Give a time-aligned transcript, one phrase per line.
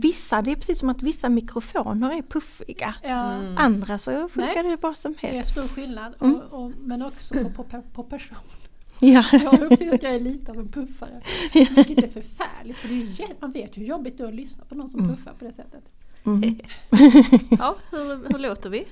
[0.00, 2.94] Vissa, det är precis som att vissa mikrofoner är puffiga.
[3.02, 3.58] Ja, Mm.
[3.58, 4.70] Andra så funkar Nej.
[4.70, 5.50] det bra som det är helst.
[5.50, 6.14] stor skillnad.
[6.20, 6.34] Mm.
[6.36, 8.38] Och, och, men också på, på, på person.
[9.00, 9.24] Ja.
[9.32, 11.20] Jag har upptäckt att jag är lite av en puffare.
[11.52, 14.74] Vilket är förfärligt för det är man vet hur jobbigt det är att lyssna på
[14.74, 15.16] någon som Mm.
[15.16, 15.84] puffar på det sättet.
[16.24, 16.42] Mm.
[17.58, 18.84] Ja, hur, hur låter vi?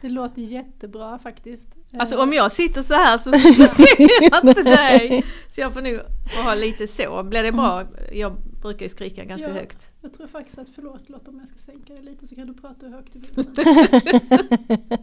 [0.00, 1.68] Det låter jättebra faktiskt.
[1.98, 5.24] Alltså om jag sitter så här så, så ser jag inte dig.
[5.48, 5.98] Så jag får nog
[6.44, 7.22] ha lite så.
[7.22, 7.84] Blir det bra?
[8.12, 9.54] Jag brukar ju skrika ganska Ja.
[9.54, 9.90] högt.
[10.00, 12.54] Jag tror faktiskt att, förlåt Lotta om jag ska sänka dig lite så kan du
[12.54, 13.46] prata hur högt du vill.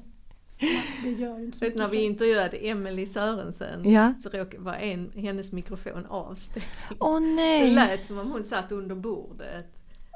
[1.04, 4.14] det gör ju inte så Vet, när vi intervjuade Emelie Sörensen Ja.
[4.20, 6.66] så var en, hennes mikrofon avstängd.
[7.00, 7.72] Åh Så det nej!
[7.76, 9.66] lät som om hon satt under bordet.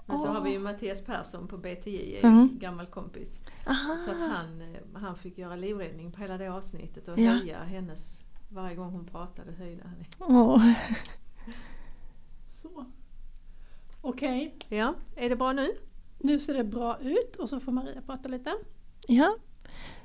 [0.07, 0.33] Men så Åh.
[0.33, 2.49] har vi ju Mattias Persson på BTJ, en Mm.
[2.59, 3.39] gammal kompis.
[3.65, 3.97] Aha.
[3.97, 7.31] Så att han, eh, han fick göra livräddning på hela det avsnittet och Ja.
[7.31, 10.05] höja hennes, varje gång hon pratade höjde han.
[10.35, 10.71] Åh.
[12.47, 12.85] Så.
[14.01, 15.71] Okej, Ja, är det bra nu?
[16.19, 18.53] nu ser det bra ut och så får Maria prata lite.
[19.07, 19.35] Ja.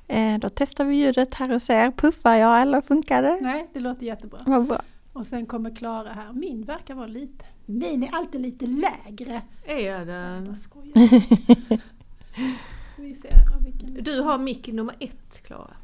[0.08, 1.90] Eh, då testar vi ljudet här och ser.
[1.90, 3.38] Puffar jag eller funkar det?
[3.42, 4.40] Nej, det låter jättebra.
[4.46, 4.82] Vad bra.
[5.12, 6.32] Och sen kommer Klara här.
[6.32, 7.44] Min verkar vara lite...
[7.66, 9.42] Min är alltid lite lägre.
[9.64, 10.56] Är Jag den?
[10.56, 10.92] skojar.
[13.06, 13.14] Vi
[13.64, 14.04] vilken...
[14.04, 15.76] Du har mick nummer ett Klara.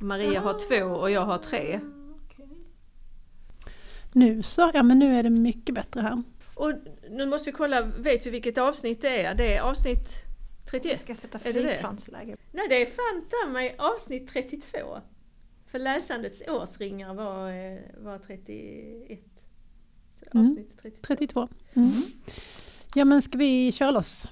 [0.00, 1.80] Maria har två och jag har tre.
[1.82, 2.06] Ah.
[4.12, 6.22] Nu så, ja men nu är det mycket bättre här.
[6.54, 6.72] Och
[7.10, 9.34] nu måste vi kolla, vet vi vilket avsnitt det är?
[9.34, 10.08] Det är avsnitt
[10.70, 11.00] 31?
[11.00, 11.68] ska sätta Är det det?
[11.68, 12.36] flygplansläge.
[12.52, 14.78] Nej det är fan mig avsnitt 32.
[15.66, 19.20] För läsandets årsringar var, eh, var 31.
[20.14, 20.46] Så Mm.
[20.46, 21.06] avsnitt 32.
[21.06, 21.48] 32.
[21.74, 21.90] Mm.
[22.94, 24.26] Ja men ska vi köra loss?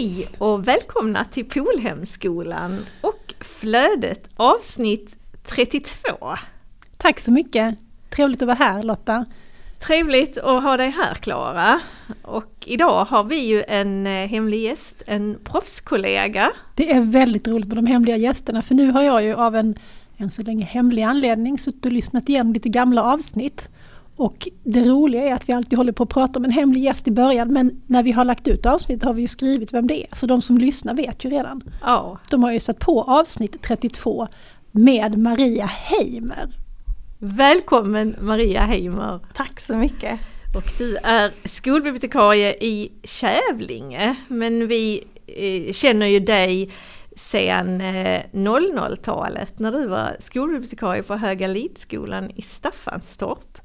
[0.00, 6.36] Hej och välkomna till Polhemskolan och Flödet avsnitt 32.
[6.96, 7.78] Tack så mycket!
[8.10, 9.24] Trevligt att vara här Lotta.
[9.86, 11.80] Trevligt att ha dig här Klara.
[12.22, 16.50] Och idag har vi ju en eh, hemlig gäst, en proffskollega.
[16.74, 19.78] Det är väldigt roligt med de hemliga gästerna för nu har jag ju av en
[20.16, 23.68] än så länge hemlig anledning suttit och lyssnat igenom lite gamla avsnitt.
[24.16, 27.08] Och det roliga är att vi alltid håller på att prata om en hemlig gäst
[27.08, 30.02] i början men när vi har lagt ut avsnitt har vi ju skrivit vem det
[30.02, 30.16] är.
[30.16, 31.62] Så de som lyssnar vet ju redan.
[31.82, 34.28] Ja, De har ju satt på avsnitt 32
[34.70, 36.48] med Maria Heimer.
[37.22, 39.20] Välkommen Maria Heimer.
[39.34, 40.20] Tack så mycket.
[40.54, 46.70] Och du är skolbibliotekarie i Kävlinge, men vi eh, känner ju dig
[47.16, 53.58] sedan eh, 00-talet när du var skolbibliotekarie på Höga Lidskolan i Staffanstorp.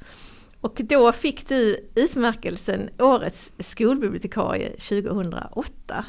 [0.61, 6.05] Och då fick du utmärkelsen Årets skolbibliotekarie 2008.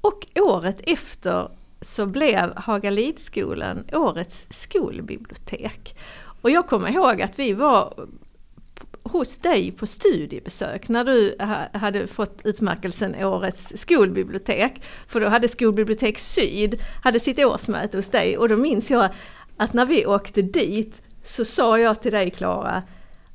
[0.00, 1.48] Och året efter
[1.80, 5.96] så blev Haga Lidskolan Årets skolbibliotek.
[6.44, 8.06] Och jag kommer ihåg att vi var
[9.02, 11.36] hos dig på studiebesök när du
[11.78, 14.82] hade fått utmärkelsen Årets skolbibliotek.
[15.06, 19.08] För då hade Skolbibliotek Syd hade sitt årsmöte hos dig och då minns jag
[19.56, 22.82] att när vi åkte dit så sa jag till dig Klara,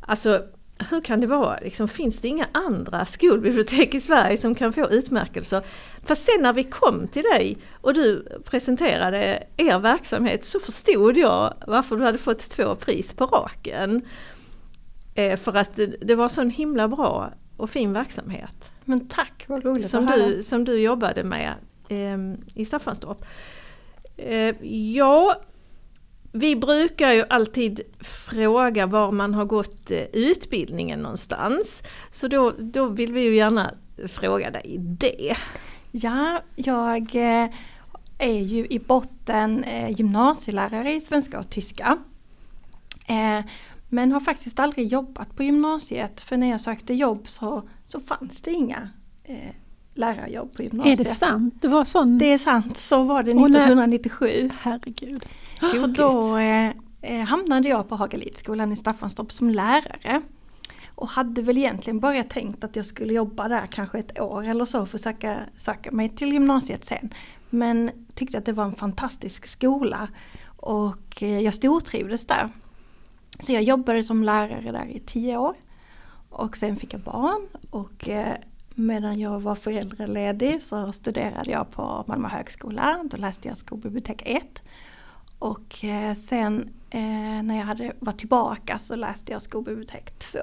[0.01, 0.43] alltså
[0.89, 4.89] hur kan det vara, liksom, finns det inga andra skolbibliotek i Sverige som kan få
[4.89, 5.63] utmärkelser?
[6.03, 11.53] För sen när vi kom till dig och du presenterade er verksamhet så förstod jag
[11.67, 14.01] varför du hade fått två pris på raken.
[15.15, 19.65] Eh, för att det, var så en himla bra och fin verksamhet Men tack, vad
[19.65, 21.53] roligt som du, som du jobbade med
[21.89, 22.17] eh,
[22.55, 23.25] i Staffanstorp.
[24.17, 24.65] Eh,
[24.95, 25.41] ja,
[26.31, 31.83] vi brukar ju alltid fråga var man har gått eh, utbildningen någonstans.
[32.11, 33.73] Så då, då vill vi ju gärna
[34.07, 35.35] fråga dig det.
[35.91, 37.49] Ja, jag eh,
[38.17, 41.97] är ju i botten eh, gymnasielärare i svenska och tyska.
[43.89, 48.41] Men har faktiskt aldrig jobbat på gymnasiet för när jag sökte jobb så, så fanns
[48.41, 48.89] det inga
[49.99, 50.97] lärarjobb på Är gymnasiet.
[50.97, 51.55] det sant?
[51.61, 52.17] Det var sån...
[52.17, 54.49] Det är sant, så var det Och när- 1997.
[54.61, 55.25] Herregud.
[55.81, 60.21] Så då eh, eh, hamnade jag på Hagalidskolan i Staffanstorp som lärare.
[60.95, 64.65] Och hade väl egentligen bara tänkt att jag skulle jobba där kanske ett år eller
[64.65, 67.13] så och försöka söka mig till gymnasiet sen.
[67.49, 70.07] Men tyckte att det var en fantastisk skola
[70.57, 72.49] och eh, jag stortrivdes där.
[73.39, 75.55] Så jag jobbade som lärare där i tio år.
[76.29, 78.35] Och sen fick jag barn och eh,
[78.79, 83.03] medan jag var föräldraledig så studerade jag på Malmö högskola.
[83.11, 84.63] Då läste jag skolbibliotek 1.
[85.39, 86.99] Och eh, sen eh,
[87.43, 90.39] när jag hade varit tillbaka så läste jag skolbibliotek 2.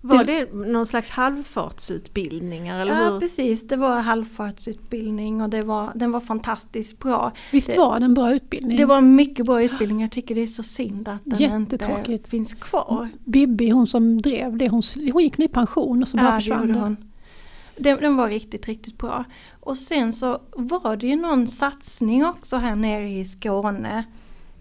[0.00, 3.20] Var det någon slags halvfartsutbildningar eller Ja hur?
[3.20, 7.32] precis, det var halvfartsutbildning och det var, den var fantastiskt bra.
[7.52, 8.76] Visst Det- var det en bra utbildning?
[8.76, 11.78] Det var en mycket bra utbildning, jag tycker det är så synd att den inte
[12.30, 13.08] finns kvar.
[13.24, 14.82] Bibi, hon som drev det, hon,
[15.12, 16.96] hon gick nu i pension och så bara Ja, försvann hon.
[17.76, 19.24] Den, den var riktigt, riktigt bra.
[19.60, 24.04] Och sen så var det ju någon satsning också här nere i Skåne.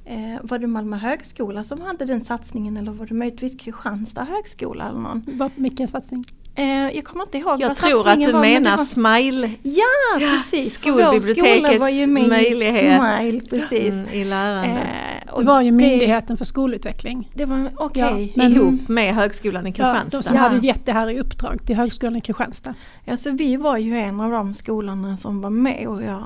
[0.06, 4.90] Eh, var det Malmö högskola som hade den satsningen eller var det möjligtvis Kristianstad högskola
[4.90, 5.24] eller någon?
[5.28, 6.26] Vad, vilken satsning?
[6.56, 9.52] Eh, jag kommer inte ihåg Jag vad tror att satsningen du var, menar var- Smile
[9.64, 10.74] Ja, precis!
[10.74, 13.02] skolbibliotekets var ju möjlighet.
[13.02, 13.94] Smile, precis.
[13.94, 14.82] mm, i lärande.
[14.82, 17.32] Eh, Det var ju Myndigheten för skolutveckling.
[17.36, 18.34] Det var okej.
[18.36, 20.18] Ja, men- Ihop med Högskolan i Ja, Kristianstad.
[20.18, 20.42] de som Ja.
[20.42, 22.74] hade gett det här i uppdrag till Högskolan i Kristianstad.
[23.08, 26.24] Alltså vi var ju en av de skolorna som var med och jag,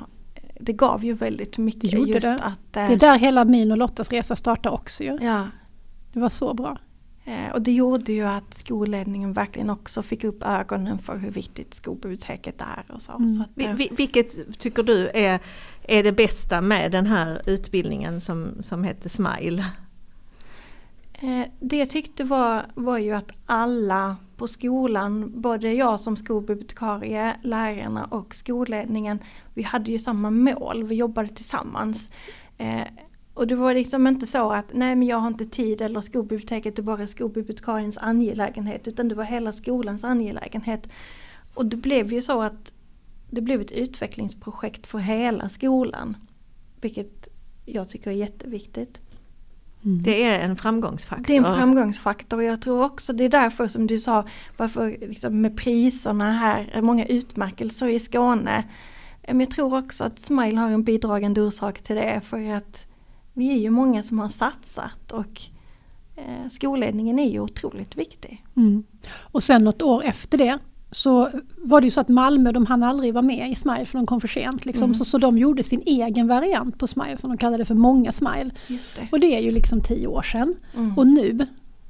[0.60, 2.34] det gav ju väldigt mycket Det gjorde just det.
[2.36, 2.78] att...
[2.78, 5.18] eh, Det är där hela min och Lottas resa startade också ju.
[5.22, 5.44] Ja,
[6.14, 6.78] Det var så bra.
[7.26, 11.74] eh, och det gjorde ju att skolledningen verkligen också fick upp ögonen för hur viktigt
[11.74, 13.12] skolbiblioteket är och så.
[13.12, 13.30] Mm.
[13.30, 15.40] så att, Vi- eh, vi- Vilket tycker du är,
[15.88, 19.66] är det bästa med den här utbildningen som, som heter Smile?
[21.14, 27.36] Eh, det jag tyckte var, var ju att alla på skolan, både jag som skolbibliotekarie,
[27.44, 29.20] lärarna och skolledningen,
[29.54, 32.10] vi hade ju samma mål, vi jobbade tillsammans.
[32.58, 32.88] Eh,
[33.34, 36.80] och det var liksom inte så att nej men jag har inte tid eller skolbiblioteket
[36.80, 40.90] är bara skolbibliotekariens angelägenhet utan det var hela skolans angelägenhet.
[41.54, 42.74] Och det blev ju så att
[43.30, 46.18] det blev ett utvecklingsprojekt för hela skolan.
[46.82, 47.28] Vilket
[47.66, 49.00] jag tycker är jätteviktigt.
[49.82, 51.26] Det är en framgångsfaktor.
[51.28, 54.26] Det är en framgångsfaktor och jag tror också det är därför som du sa
[54.58, 58.64] varför liksom med priserna här, är många utmärkelser i Skåne.
[59.28, 62.86] Men jag tror också att Smile har en bidragande orsak till det för att
[63.34, 65.42] vi är ju många som har satsat och
[66.16, 68.44] eh, skolledningen är ju otroligt viktig.
[68.56, 68.84] Mm.
[69.20, 70.60] Och sen något år efter det
[70.92, 73.98] så var det ju så att Malmö de hann aldrig vara med i Smile för
[73.98, 74.66] de kom för sent.
[74.66, 74.84] Liksom.
[74.84, 74.96] Mm.
[74.96, 78.50] Så, så de gjorde sin egen variant på Smile som de kallade för Många Smile.
[78.68, 79.08] Det.
[79.12, 80.54] Och det är ju liksom tio år sedan.
[80.76, 80.98] Mm.
[80.98, 81.48] Och nu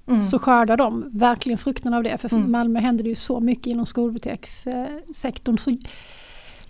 [0.10, 0.24] Mm.
[0.24, 2.18] så skördar de verkligen frukterna av det.
[2.18, 2.52] För Mm.
[2.52, 5.58] Malmö händer det ju så mycket inom skolbibliotekssektorn.
[5.58, 5.72] Så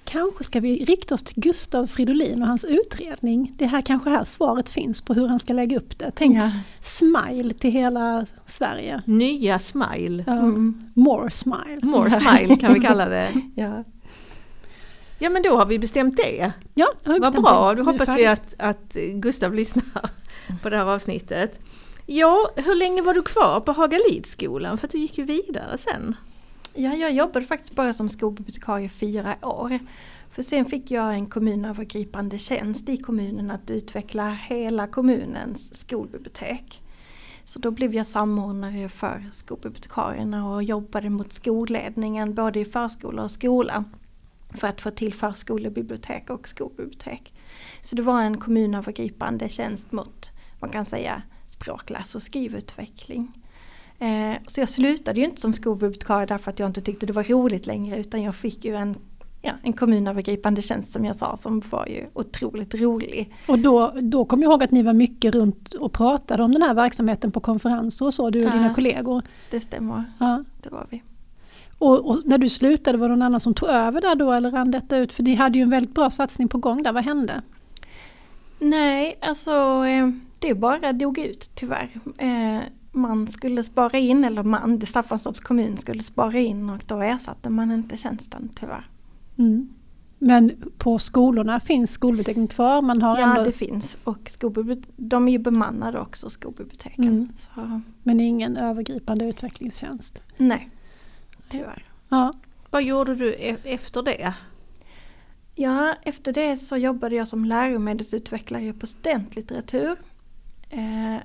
[0.07, 3.53] kanske ska vi rikta oss till Gustav Fridolin och hans utredning.
[3.57, 6.11] Det här kanske här svaret finns på hur han ska lägga upp det.
[6.15, 6.51] Tänk Ja.
[6.81, 9.01] Smile till hela Sverige.
[9.05, 10.23] Nya Smile.
[10.27, 10.79] Mm.
[10.93, 11.79] More Smile.
[11.81, 13.29] More Smile kan vi kalla det.
[13.55, 13.83] Ja.
[15.19, 16.51] Ja men då har vi bestämt det.
[16.73, 17.81] Ja, jag har Vad bestämt bra, det.
[17.83, 19.83] då hoppas vi att, att Gustav lyssnar
[20.61, 21.59] på det här avsnittet.
[22.05, 24.77] Ja, hur länge var du kvar på Hagalidsskolan?
[24.77, 26.15] För att du gick ju vidare sen.
[26.79, 29.79] Ja, jag jobbade faktiskt bara som skolbibliotekarie i fyra år.
[30.29, 36.81] För sen fick jag en kommunövergripande tjänst i kommunen att utveckla hela kommunens skolbibliotek.
[37.43, 43.31] Så då blev jag samordnare för skolbibliotekarierna och jobbade mot skolledningen både i förskola och
[43.31, 43.83] skola.
[44.49, 47.33] För att få till förskolebibliotek och skolbibliotek.
[47.81, 53.46] Så det var en kommunövergripande tjänst mot, man kan säga, språk, läs och skrivutveckling.
[53.99, 57.23] Eh, så jag slutade ju inte som skolbibliotekarie därför att jag inte tyckte det var
[57.23, 58.95] roligt längre utan jag fick ju en,
[59.41, 63.33] ja, en kommunövergripande tjänst som jag sa som var ju otroligt rolig.
[63.47, 66.61] Och då, då kom jag ihåg att ni var mycket runt och pratade om den
[66.61, 68.53] här verksamheten på konferenser och så, du och Ja.
[68.53, 69.21] dina kollegor.
[69.51, 70.43] Det stämmer, Ja.
[70.63, 71.03] det var vi.
[71.79, 74.51] Och, och när du slutade, var det någon annan som tog över där då eller
[74.51, 75.13] rann detta ut?
[75.13, 77.41] För ni hade ju en väldigt bra satsning på gång där, vad hände?
[78.59, 79.51] Nej, alltså
[79.85, 81.89] eh, det bara dog ut tyvärr.
[82.97, 87.71] Man skulle spara in, eller man, Staffanstorps kommun skulle spara in och då ersatte man
[87.71, 88.89] inte tjänsten tyvärr.
[89.37, 89.69] Mm.
[90.19, 92.81] Men på skolorna finns skolbiblioteken kvar?
[92.81, 94.31] Man har Ja, ändå, det finns och
[94.97, 97.03] de är ju bemannade också, skolbiblioteken.
[97.07, 97.29] Mm.
[97.37, 100.23] Så, Men ingen övergripande utvecklingstjänst?
[100.37, 100.69] nej,
[101.49, 101.85] tyvärr.
[102.09, 102.33] Ja.
[102.69, 104.33] Vad gjorde du e- efter det?
[105.55, 109.95] Ja, efter det så jobbade jag som läromedelsutvecklare på studentlitteratur.
[110.69, 111.15] Eh,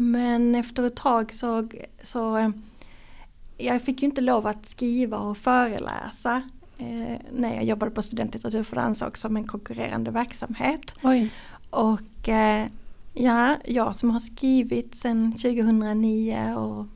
[0.00, 1.68] men efter ett tag så,
[2.02, 2.52] så
[3.56, 6.42] jag fick ju inte lov att skriva och föreläsa
[6.78, 10.94] eh, när jag jobbade på studentlitteratur för det ansågs som en konkurrerande verksamhet.
[11.02, 11.30] Oj.
[11.70, 12.66] Och eh,
[13.14, 16.86] ja, jag som har skrivit sedan 2009 och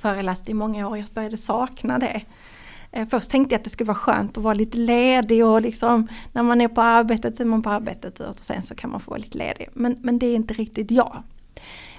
[0.00, 2.22] föreläst i många år, jag började sakna det.
[2.92, 6.08] Eh, Först tänkte jag att det skulle vara skönt att vara lite ledig och liksom
[6.32, 9.00] när man är på arbetet så är man på arbetet och sen så kan man
[9.00, 9.68] få vara lite ledig.
[9.72, 11.22] Men, men det är inte riktigt jag.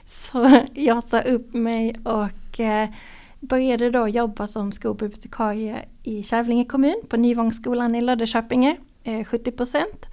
[0.05, 2.89] Så jag sa upp mig och eh,
[3.39, 10.05] började då jobba som skolbibliotekarie i Kävlinge kommun på Nyvångsskolan i Löddeköpinge, eh, 70 procent.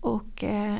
[0.00, 0.76] Och eh,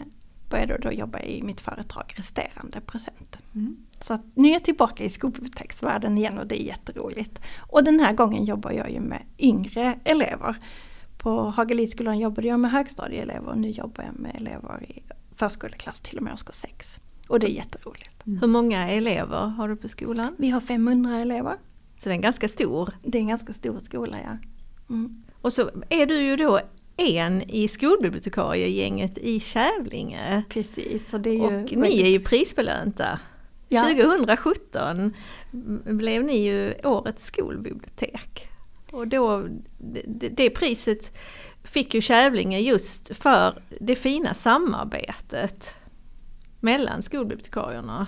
[0.50, 3.38] började då jobba i mitt företag resterande procent.
[3.54, 3.76] Mm.
[4.00, 7.40] Så nu är jag tillbaka i skolbiblioteksvärlden igen och det är jätteroligt.
[7.60, 10.56] Och den här gången jobbar jag ju med yngre elever.
[11.18, 15.02] På Hagalidsskolan jobbade jag med högstadieelever och nu jobbar jag med elever i
[15.36, 16.98] förskoleklass till och med årskurs 6.
[17.28, 18.22] Och det är jätteroligt.
[18.24, 20.34] Hur många elever har du på skolan?
[20.38, 21.56] Vi har 500 elever.
[21.98, 22.90] Så det är en ganska stor.
[23.02, 24.36] Det är en ganska stor skola ja.
[24.94, 25.22] Mm.
[25.40, 26.60] Och så är du ju då
[26.96, 30.44] en i skolbibliotekariegänget i Kävlinge.
[30.48, 33.20] Precis, så det är ju Och väldigt- ni är ju prisbelönta.
[33.68, 33.82] Ja.
[33.82, 35.12] 2017
[35.84, 38.48] blev ni ju årets skolbibliotek.
[38.92, 39.48] Och då,
[40.06, 41.16] det, det priset
[41.64, 45.74] fick ju Kävlinge just för det fina samarbetet
[46.60, 48.06] mellan skolbibliotekarierna.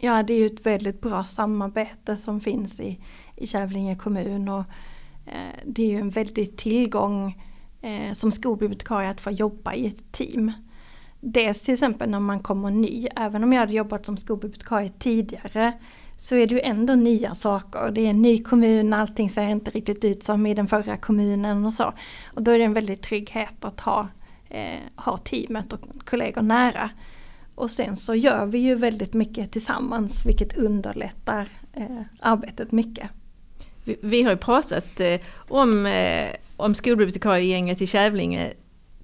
[0.00, 3.00] Ja, det är ju ett väldigt bra samarbete som finns i,
[3.36, 4.64] i Kävlinge kommun och
[5.26, 7.42] eh, det är ju en väldig tillgång
[7.82, 10.52] eh, som skolbibliotekarie att få jobba i ett team.
[11.20, 15.72] Dels till exempel när man kommer ny, även om jag hade jobbat som skolbibliotekarie tidigare
[16.16, 17.90] så är det ju ändå nya saker.
[17.90, 21.64] Det är en ny kommun, allting ser inte riktigt ut som i den förra kommunen
[21.64, 21.92] och så.
[22.26, 24.08] Och då är det en väldig trygghet att ha,
[24.50, 26.90] eh, ha teamet och kollegor nära.
[27.54, 33.10] Och sen så gör vi ju väldigt mycket tillsammans vilket underlättar eh, arbetet mycket.
[33.84, 38.52] Vi, vi har ju pratat eh, om, eh, om skolbibliotekariegänget i Kävlinge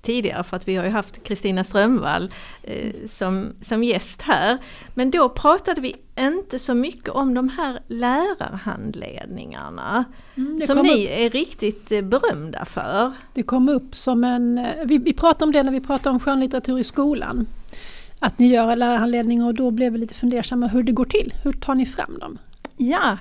[0.02, 2.30] tidigare för att vi har ju haft Kristina Strömvall
[2.62, 4.58] eh, som, som gäst här.
[4.94, 10.04] Men då pratade vi inte så mycket om de här lärarhandledningarna
[10.36, 13.12] Mm, som ni upp- är riktigt eh, berömda för.
[13.34, 14.58] Det kom upp som en...
[14.58, 17.46] eh, Vi, vi pratade om det när vi pratade om skönlitteratur i skolan.
[18.18, 21.34] Att ni gör lärarhandledning och då blev vi lite fundersamma hur det går till.
[21.44, 22.38] Hur tar ni fram dem?
[22.90, 23.18] Ja,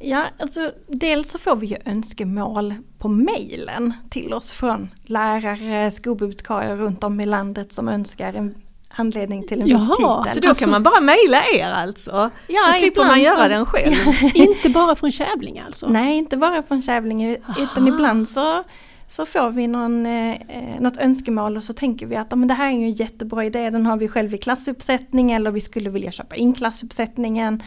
[0.00, 6.76] ja alltså dels så får vi ju önskemål på mejlen till oss från lärare, skolbibliotekarier
[6.76, 8.54] runt om i landet som önskar en
[8.88, 10.34] handledning till en viss Jaha, titel.
[10.34, 12.30] Så då Alltså- kan man bara mejla er alltså?
[12.46, 13.94] Ja, så slipper man göra så- den själv?
[14.34, 15.88] Inte bara från Kävlinge alltså?
[15.88, 18.64] Nej, inte bara från Kävlinge utan ibland så,
[19.08, 20.36] så får vi någon, eh,
[20.80, 23.44] något önskemål och så tänker vi att ja, men det här är ju en jättebra
[23.44, 27.62] idé, den har vi själv i klassuppsättning eller vi skulle vilja köpa in klassuppsättningen.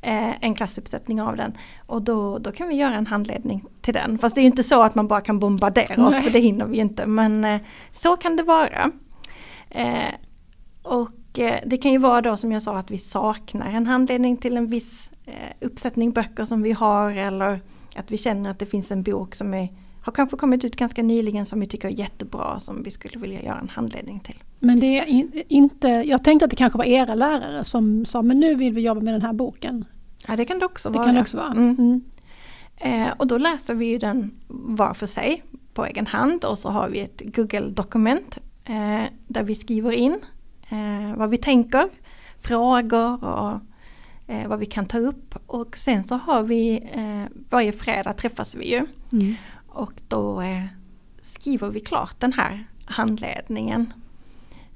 [0.00, 1.58] Eh, en klassuppsättning av den.
[1.86, 4.18] Och då, då kan vi göra en handledning till den.
[4.18, 6.22] Fast det är ju inte så att man bara kan bombardera oss Nej.
[6.22, 7.06] för det hinner vi ju inte.
[7.06, 7.60] Men eh,
[7.92, 8.90] så kan det vara.
[9.70, 10.14] Eh,
[10.82, 11.10] och
[11.64, 14.66] det kan ju vara då som jag sa att vi saknar en handledning till en
[14.66, 15.10] viss
[15.60, 17.60] uppsättning böcker som vi har eller
[17.96, 19.68] att vi känner att det finns en bok som är,
[20.06, 23.42] har kanske kommit ut ganska nyligen som vi tycker är jättebra som vi skulle vilja
[23.42, 24.34] göra en handledning till.
[24.58, 25.88] Men det är in, inte...
[25.88, 29.00] Jag tänkte att det kanske var era lärare som sa men nu vill vi jobba
[29.00, 29.84] med den här boken.
[30.26, 31.06] Ja det kan det också Det vara.
[31.06, 31.52] kan det också vara.
[31.52, 31.76] Mm.
[31.78, 32.02] Mm.
[32.76, 35.42] Eh, och då läser vi den var för sig
[35.74, 40.18] på egen hand och så har vi ett Google-dokument eh, där vi skriver in
[40.68, 41.88] eh, vad vi tänker,
[42.38, 43.60] frågor och
[44.46, 45.34] vad vi kan ta upp.
[45.46, 46.82] Och sen så har vi,
[47.50, 49.34] varje fredag träffas vi ju Mm.
[49.76, 50.64] Och då eh,
[51.20, 53.92] skriver vi klart den här handledningen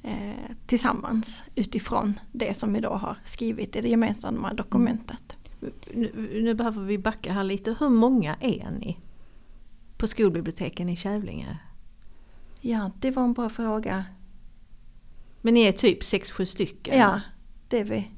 [0.03, 5.37] eh, tillsammans utifrån det som vi då har skrivit i det gemensamma dokumentet.
[5.95, 7.77] Nu, nu behöver vi backa här lite.
[7.81, 8.99] Hur många är ni
[9.97, 11.59] på skolbiblioteken i Kävlinge?
[12.61, 14.05] Ja, det var en bra fråga.
[15.41, 16.99] Men ni är typ 6-7 stycken?
[16.99, 17.21] Ja,
[17.69, 18.11] det är vi.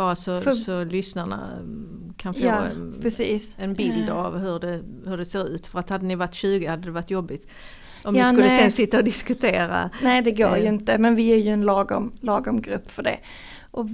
[0.00, 3.56] Bara så, För- så lyssnarna mm, kan få Ja, en, precis.
[3.58, 5.66] en bild av hur det, hur det ser ut.
[5.66, 7.50] För att hade ni varit 20 hade det varit jobbigt.
[8.04, 8.58] Om Ja, ni skulle nej.
[8.58, 9.90] sen sitta och diskutera.
[10.02, 10.68] Nej, det går ju Eh.
[10.74, 13.18] inte, men vi är ju en lagom, lagom grupp för det.
[13.70, 13.86] Och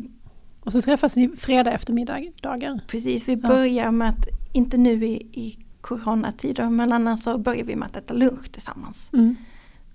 [0.60, 2.80] Och så träffas ni fredag eftermiddagar.
[2.86, 3.48] precis, vi Ja.
[3.48, 7.96] börjar med att, inte nu i, i coronatider, men annars så börjar vi med att
[7.96, 9.10] äta lunch tillsammans.
[9.12, 9.36] Mm.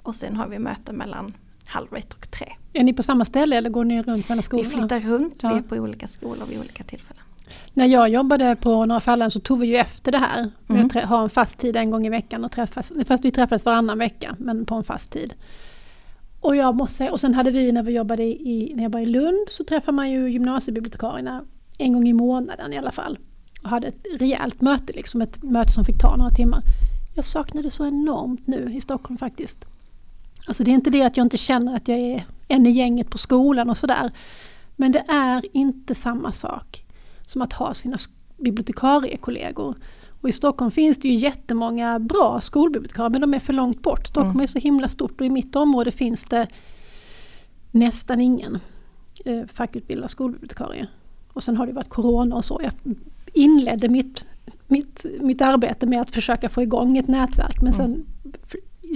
[0.03, 1.33] Och sen har vi möte mellan
[1.71, 2.47] halv ett och tre.
[2.73, 4.69] Är ni på samma ställe eller går ni runt mellan Vi skolorna?
[4.69, 5.49] flyttar runt, Ja.
[5.49, 7.23] vi är på olika skolor vid olika tillfällen.
[7.73, 10.51] När jag jobbade på Norra Fallen så tog vi ju efter det här.
[10.69, 10.85] Mm.
[10.85, 12.91] att trä- ha en fast tid en gång i veckan och träffas.
[13.07, 15.33] Fast vi träffades varannan vecka men på en fast tid.
[16.39, 18.99] Och jag måste säga, och sen hade vi när vi jobbade i, när jag var
[18.99, 21.43] i Lund så träffade man ju gymnasiebibliotekarierna
[21.77, 23.19] en gång i månaden i alla fall.
[23.63, 26.61] Och hade ett rejält möte, liksom ett möte som fick ta några timmar.
[27.15, 29.65] Jag saknar det så enormt nu i Stockholm faktiskt.
[30.47, 33.09] Alltså det är inte det att jag inte känner att jag är en i gänget
[33.09, 34.11] på skolan och sådär.
[34.75, 36.83] Men det är inte samma sak
[37.27, 37.97] som att ha sina
[38.37, 39.75] bibliotekariekollegor.
[40.21, 44.07] Och i Stockholm finns det ju jättemånga bra skolbibliotekarier men de är för långt bort.
[44.07, 44.41] Stockholm Mm.
[44.41, 46.47] är så himla stort och i mitt område finns det
[47.71, 48.59] nästan ingen
[49.25, 50.87] eh, fackutbildad skolbibliotekarie.
[51.33, 52.61] Och sen har det varit corona och så.
[52.63, 52.95] Jag
[53.33, 54.25] inledde mitt,
[54.67, 57.85] mitt, mitt arbete med att försöka få igång ett nätverk men Mm.
[57.87, 58.05] sen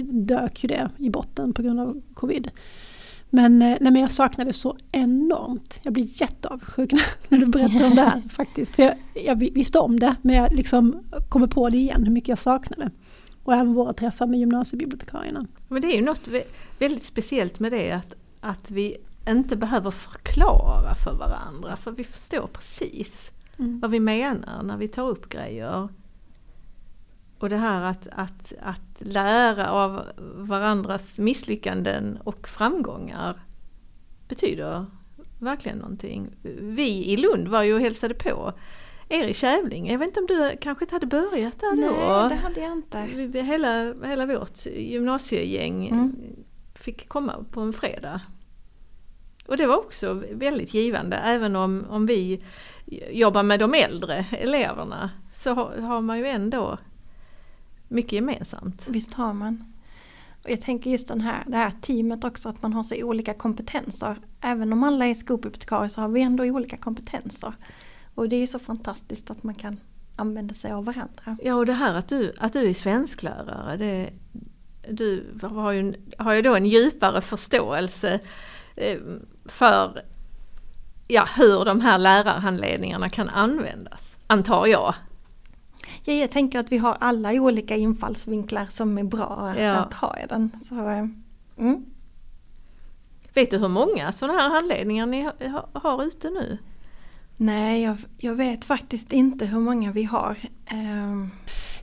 [0.02, 2.50] dök ju det i botten på grund av covid.
[3.30, 5.80] Men, eh, nej, men jag saknade så enormt.
[5.82, 6.92] Jag blir jätteavundsjuk
[7.28, 8.76] när du berättar om det här faktiskt.
[8.76, 12.28] För jag, jag visste om det men jag liksom kommer på det igen hur mycket
[12.28, 12.90] jag saknade.
[13.42, 15.46] Och även våra träffar med gymnasiebibliotekarierna.
[15.68, 16.28] Men det är ju något
[16.78, 18.96] väldigt speciellt med det att, att vi
[19.28, 23.80] inte behöver förklara för varandra för vi förstår precis mm.
[23.80, 25.88] vad vi menar när vi tar upp grejer.
[27.38, 30.02] Och det här att, att, att lära av
[30.34, 33.40] varandras misslyckanden och framgångar
[34.28, 34.86] betyder
[35.38, 36.30] verkligen någonting.
[36.60, 38.52] Vi i Lund var ju och hälsade på
[39.08, 39.92] er i Kävlinge.
[39.92, 41.94] Jag vet inte om du kanske inte hade börjat där Nej, då?
[41.94, 43.00] Nej, det hade jag inte.
[43.40, 46.16] Hela, hela vårt gymnasiegäng mm.
[46.74, 48.20] fick komma på en fredag.
[49.46, 52.44] Och det var också väldigt givande även om, om vi
[53.10, 56.78] jobbar med de äldre eleverna så har, har man ju ändå
[57.88, 58.86] mycket gemensamt.
[58.88, 59.72] Visst har man.
[60.44, 63.34] Och jag tänker just den här, det här teamet också, att man har så olika
[63.34, 64.16] kompetenser.
[64.40, 67.52] Även om alla är skolbibliotekarier så har vi ändå olika kompetenser.
[68.14, 69.80] Och det är ju så fantastiskt att man kan
[70.16, 71.36] använda sig av varandra.
[71.42, 74.10] Ja och det här att du, att du är svensklärare, det,
[74.90, 78.20] du har ju, har ju då en djupare förståelse
[78.76, 78.98] eh,
[79.44, 80.02] för
[81.08, 84.94] ja, hur de här lärarhandledningarna kan användas, antar jag.
[86.04, 89.72] Ja, jag tänker att vi har alla olika infallsvinklar som är bra ja.
[89.72, 90.50] att ha i den.
[90.64, 90.74] Så,
[91.58, 91.84] mm.
[93.34, 95.28] Vet du hur många sådana här handledningar ni
[95.72, 96.58] har ute nu?
[97.36, 100.36] Nej, jag, jag, vet faktiskt inte hur många vi har.
[100.72, 101.30] Um,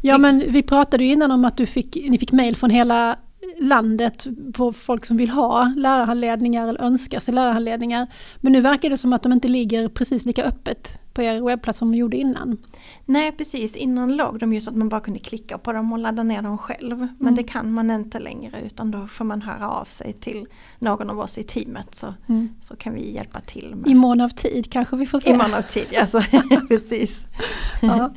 [0.02, 2.70] ja, vi, men vi pratade ju innan om att du fick, ni fick mail från
[2.70, 3.18] hela
[3.60, 8.08] landet på folk som vill ha lärarhandledningar eller önskar sig lärarhandledningar.
[8.38, 11.80] Men nu verkar det som att de inte ligger precis lika öppet på er webbplats
[11.80, 12.58] som de gjorde innan.
[13.06, 16.00] Nej precis, innan låg de ju så att man bara kunde klicka på dem och
[16.00, 16.98] ladda ner dem själv.
[16.98, 17.36] Men mm.
[17.36, 20.48] det kan man inte längre utan då får man höra av sig till
[20.80, 22.50] någon av oss i teamet så, mm.
[22.62, 23.76] så kan vi hjälpa till.
[23.76, 23.92] Med.
[23.92, 25.30] I mån av tid kanske vi får se.
[25.30, 26.22] I mån av tid, alltså,
[26.68, 27.26] precis.
[27.82, 28.14] ja.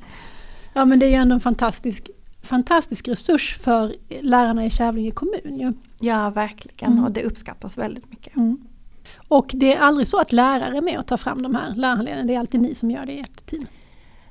[0.74, 2.10] ja men det är ju ändå en fantastisk
[2.46, 5.58] fantastisk resurs för lärarna i Kävlinge kommun.
[5.58, 5.72] Ju.
[6.00, 7.04] Ja verkligen mm.
[7.04, 8.36] och det uppskattas väldigt mycket.
[8.36, 8.58] Mm.
[9.28, 12.24] Och det är aldrig så att lärare är med och tar fram de här lärarhandledarna,
[12.24, 13.66] det är alltid ni som gör det i ert team?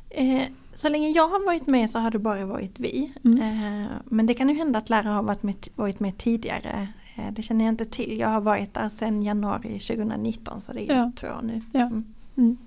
[0.10, 3.14] Eh, så länge jag har varit med så har det bara varit vi.
[3.24, 3.42] Mm.
[3.42, 6.88] Eh, men det kan ju hända att lärare har varit med, varit med tidigare.
[7.16, 8.20] Eh, det känner jag inte till.
[8.20, 11.12] Jag har varit där sedan januari 2019 så det är ja.
[11.16, 11.62] två år nu.
[11.74, 11.80] Ja.
[11.80, 12.06] Mm.
[12.38, 12.58] Mm.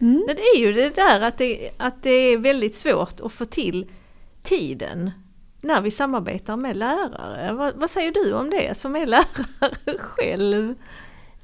[0.00, 0.24] mm.
[0.26, 3.86] Det är ju det där att det, att det är väldigt svårt att få till
[4.42, 5.10] tiden
[5.60, 7.52] när vi samarbetar med lärare.
[7.52, 10.74] Vad, vad, säger du om det som är lärare själv?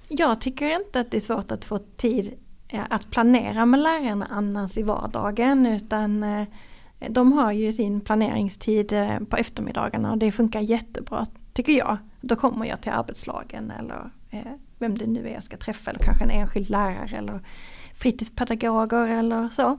[0.09, 2.35] Jag tycker inte att det är svårt att få tid
[2.69, 6.47] eh, att planera med lärarna annars i vardagen utan eh,
[7.09, 11.97] de har ju sin planeringstid eh, på eftermiddagarna och det funkar jättebra tycker jag.
[12.21, 14.11] Då kommer jag till arbetslagen eller
[14.79, 17.41] vem det nu är jag ska träffa eller kanske en enskild lärare eller
[17.95, 19.79] fritidspedagoger eller så.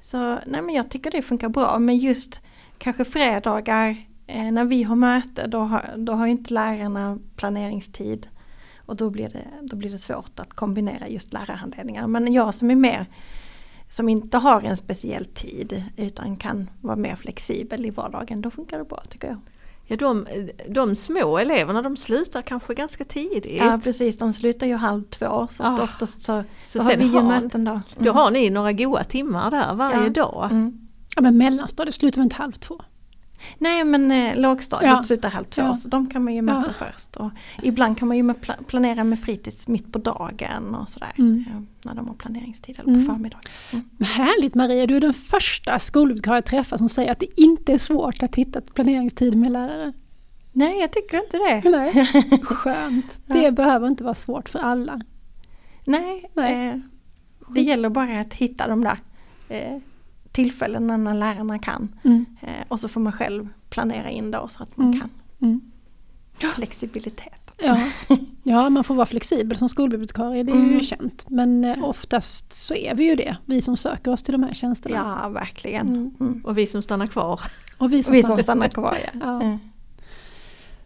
[0.00, 2.40] Så nej men jag tycker det funkar bra men just
[2.78, 8.28] kanske fredagar eh, när vi har möte då har, då har inte lärarna planeringstid.
[8.76, 12.06] Och då blir, det, då blir det svårt att kombinera just lärarhandledningar.
[12.06, 13.06] Men jag som är mer
[13.88, 18.78] som inte har en speciell tid utan kan vara mer flexibel i vardagen, då funkar
[18.78, 19.38] det bra tycker jag.
[19.90, 20.26] Ja, de,
[20.68, 23.62] de små eleverna de slutar kanske ganska tidigt.
[23.62, 25.82] Ja precis, de slutar ju halv två så oh.
[25.82, 27.70] oftast så, så, så har vi ju möten då.
[27.70, 27.82] Mm.
[27.96, 30.08] Då har ni några goda timmar där varje ja.
[30.08, 30.48] dag.
[30.50, 30.88] Mm.
[31.16, 32.80] Ja men mellanstadiet slutar väl inte halv två?
[33.58, 35.02] Nej men eh, lågstadiet ja.
[35.02, 35.76] slutar halv två ja.
[35.76, 36.86] så de kan man ju möta ja.
[36.86, 37.16] först.
[37.16, 37.30] Och
[37.62, 38.34] ibland kan man ju
[38.66, 41.12] planera med fritids mitt på dagen och sådär.
[41.18, 41.66] Mm.
[41.82, 43.06] När de har planeringstid eller på mm.
[43.06, 43.42] förmiddagen.
[43.70, 43.84] Mm.
[44.00, 47.78] Härligt Maria, du är den första skolbibliotekarie jag träffar som säger att det inte är
[47.78, 49.92] svårt att hitta planeringstid med lärare.
[50.52, 51.70] Nej jag tycker inte det.
[51.70, 52.06] Nej.
[52.42, 55.00] Skönt, det behöver inte vara svårt för alla.
[55.84, 56.68] Nej, Nej.
[56.68, 56.76] Eh,
[57.54, 58.98] det gäller bara att hitta de där
[59.48, 59.76] eh,
[60.38, 61.88] tillfällen när lärarna kan.
[62.04, 62.26] Mm.
[62.40, 65.00] Eh, och så får man själv planera in då så att man mm.
[65.00, 65.10] kan.
[65.40, 65.60] Mm.
[66.54, 67.50] Flexibilitet.
[67.56, 67.78] Ja.
[68.42, 70.80] ja, man får vara flexibel som skolbibliotekarie, det är ju mm.
[70.80, 71.30] känt.
[71.30, 74.54] Men eh, oftast så är vi ju det, vi som söker oss till de här
[74.54, 75.20] tjänsterna.
[75.22, 75.88] Ja, verkligen.
[75.88, 76.14] Mm.
[76.20, 76.44] Mm.
[76.44, 77.40] Och vi som stannar kvar.
[77.78, 79.20] Och vi som, och vi som stannar kvar, ja.
[79.20, 79.58] ja.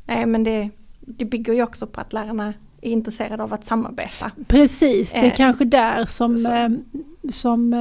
[0.07, 4.31] Nej, men det, det bygger ju också på att lärarna är intresserade av att samarbeta.
[4.47, 6.69] Precis, det är eh, kanske där som, eh,
[7.31, 7.75] som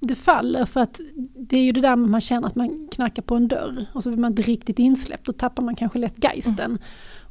[0.00, 1.00] det faller för att
[1.36, 4.02] det är ju det där med man känner att man knackar på en dörr och
[4.02, 5.26] så blir man inte riktigt insläppt.
[5.26, 6.78] Då tappar man kanske lätt geisten mm.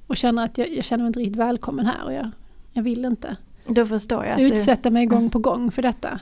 [0.08, 2.32] och känner att jag, jag, känner mig inte riktigt välkommen här och jag,
[2.74, 3.36] jag vill inte
[3.68, 5.30] Då förstår jag utsätta mig gång mm.
[5.30, 6.20] på gång för detta.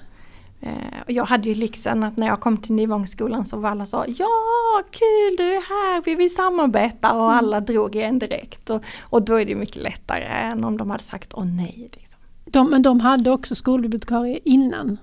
[0.62, 0.71] Eh,
[1.08, 4.84] jag hade ju lyxen att när jag kom till Nyvångsskolan så var alla så Ja,
[4.91, 7.38] kul du är här, vi vill samarbeta och Mm.
[7.38, 8.69] alla drog i en direkt.
[8.69, 11.89] Och, och då är det mycket lättare än om de hade sagt åh nej.
[11.93, 12.19] Liksom.
[12.45, 14.97] De, men de hade också skolbibliotekarie innan.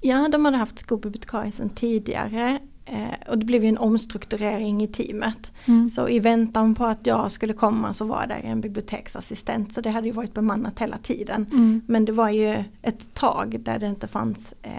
[0.00, 2.58] Ja, de hade haft skolbibliotekarie sedan tidigare.
[2.84, 5.52] Eh, och det blev ju en omstrukturering i teamet.
[5.90, 9.72] Så i väntan på att jag skulle komma så var där en biblioteksassistent.
[9.72, 11.46] Så det hade ju varit bemannat hela tiden.
[11.52, 11.82] Mm.
[11.86, 14.70] Men det var ju ett tag där det inte fanns eh,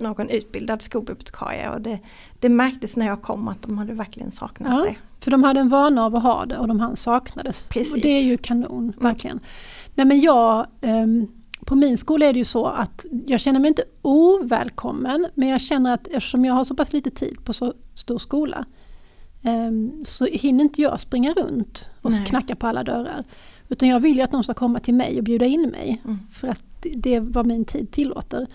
[0.00, 1.70] någon utbildad skolbibliotekarie.
[1.70, 1.98] Och det,
[2.40, 4.84] det märktes när jag kom att de hade verkligen saknat Ja.
[4.84, 4.96] det.
[5.24, 7.66] För de hade en vana av att ha det och de saknades.
[7.68, 7.92] Precis.
[7.94, 9.40] Och det är ju kanon, verkligen.
[9.94, 11.26] Nej men jag, ehm,
[11.66, 15.60] på min skola är det ju så att jag känner mig inte ovälkommen men jag
[15.60, 18.64] känner att eftersom jag har så pass lite tid på så stor skola
[19.42, 22.26] ehm, så hinner inte jag springa runt och Nej.
[22.26, 23.24] knacka på alla dörrar.
[23.68, 26.02] Utan jag vill ju att någon ska komma till mig och bjuda in mig.
[26.04, 26.18] Mm.
[26.32, 28.46] För att det är vad min tid tillåter.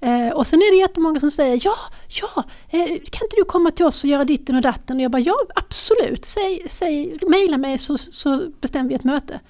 [0.00, 1.74] Eh, och sen är det jättemånga som säger ja,
[2.08, 4.96] ja, eh, kan inte du komma till oss och göra ditten och datten?
[4.96, 9.40] Och jag bara ja, absolut, säg, säg, mejla mig så, så bestämmer vi ett möte.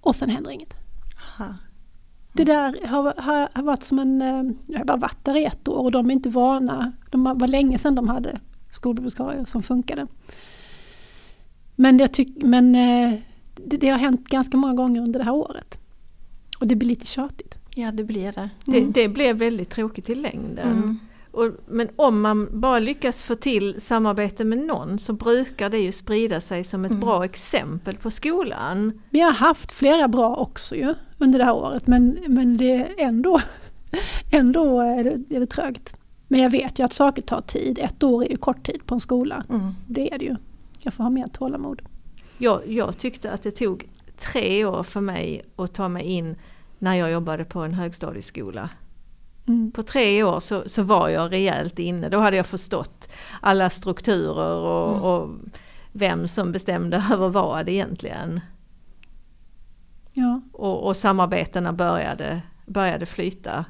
[0.00, 0.83] Och sen händer inget.
[1.38, 1.54] Aha.
[2.32, 3.14] Det där har,
[3.54, 6.10] har, varit som en, eh, jag har bara varit där i ett år och de
[6.10, 6.92] är inte vana.
[7.10, 8.40] De var länge sedan de hade
[8.72, 10.06] skolbibliotekarier som funkade.
[11.76, 13.18] Men, jag tyck, men eh,
[13.56, 15.78] det, det har hänt ganska många gånger under det här året.
[16.60, 17.54] Och det blir lite tjatigt.
[17.74, 18.50] Ja, det blir det.
[18.66, 18.92] Det, Mm.
[18.92, 20.72] det blev väldigt tråkigt i längden.
[20.72, 20.98] Mm.
[21.34, 25.92] Och, men om man bara lyckas få till samarbete med någon så brukar det ju
[25.92, 27.00] sprida sig som ett Mm.
[27.00, 29.00] bra exempel på skolan.
[29.10, 32.88] Vi har haft flera bra också ju under det här året men, men det är
[32.98, 33.40] ändå,
[34.32, 35.96] ändå är, det, är det trögt.
[36.28, 37.78] Men jag vet ju att saker tar tid.
[37.78, 39.44] Ett år är ju kort tid på en skola.
[39.50, 39.70] Mm.
[39.86, 40.36] Det är det ju.
[40.80, 41.82] Jag får ha mer tålamod.
[42.38, 46.36] Jag, jag tyckte att det tog tre år för mig att ta mig in
[46.78, 48.68] när jag jobbade på en högstadieskola.
[49.48, 49.72] Mm.
[49.72, 52.08] På tre år så, så var jag rejält inne.
[52.08, 53.08] Då hade jag förstått
[53.40, 55.02] alla strukturer och, Mm.
[55.02, 55.30] och
[55.92, 58.40] vem som bestämde över vad egentligen.
[60.12, 60.40] Ja.
[60.52, 63.64] Och, och samarbetena började, började flyta.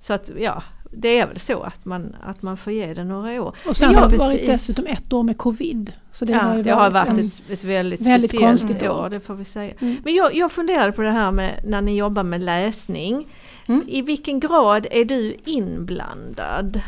[0.00, 3.42] Så att ja, det är väl så att man, att man får ge det några
[3.42, 3.54] år.
[3.68, 5.92] Och sen Ja, har det varit dessutom ett år med covid.
[6.12, 9.10] Så det Ja, har Det har varit ett, ett väldigt, väldigt speciellt år, år.
[9.10, 9.74] det får vi säga.
[9.80, 9.96] Mm.
[10.04, 13.28] Men jag, jag funderade på det här med när ni jobbar med läsning.
[13.66, 13.84] Mm.
[13.88, 16.82] I vilken grad är du inblandad?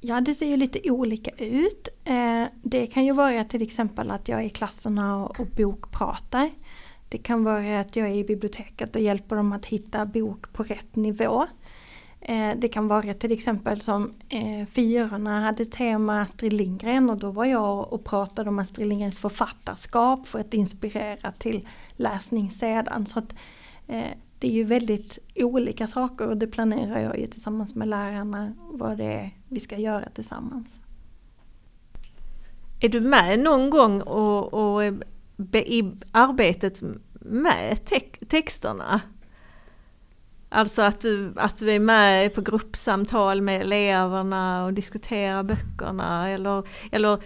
[0.00, 1.88] Ja, det ser ju lite olika ut.
[2.04, 6.50] Eh, det kan ju vara till exempel att jag är i klasserna och, bokpratar.
[7.08, 10.62] Det kan vara att jag är i biblioteket och hjälper dem att hitta bok på
[10.62, 11.46] rätt nivå.
[12.20, 17.30] Eh, det kan vara till exempel som eh, Fyrorna hade tema Astrid Lindgren och då
[17.30, 23.06] var jag och pratade om Astrid Lindgrens författarskap för att inspirera till läsning sedan.
[23.06, 23.34] Så att,
[24.38, 28.98] det är ju väldigt olika saker och det planerar jag ju tillsammans med lärarna vad
[28.98, 30.82] det är vi ska göra tillsammans.
[32.80, 34.94] Är du med någon gång och, och
[35.36, 36.82] be, i arbetet
[37.20, 39.00] med te, texterna?
[40.48, 46.68] Alltså att du, att du är med på gruppsamtal med eleverna och diskuterar böckerna eller,
[46.92, 47.22] eller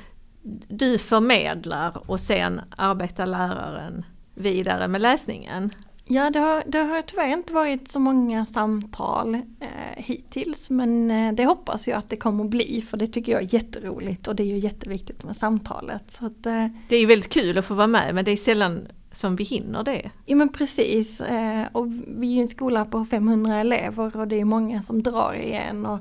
[0.68, 5.70] du förmedlar och sen arbetar läraren vidare med läsningen?
[6.12, 11.33] Ja, det har, det har tyvärr inte varit så många samtal eh, hittills men eh,
[11.33, 14.37] det hoppas jag att det kommer att bli för det tycker jag är jätteroligt och
[14.37, 16.11] det är ju jätteviktigt med samtalet.
[16.11, 18.37] Så att, eh, Det är ju väldigt kul att få vara med men det är
[18.37, 20.11] sällan som vi hinner det.
[20.27, 24.40] ja men precis, eh, och vi är ju en skola på 500 elever och det
[24.40, 25.87] är många som drar igen.
[25.87, 25.99] Och,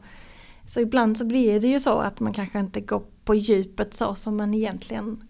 [0.68, 4.16] så ibland så blir det ju så att man kanske inte går på djupet så
[4.16, 5.28] som man egentligen,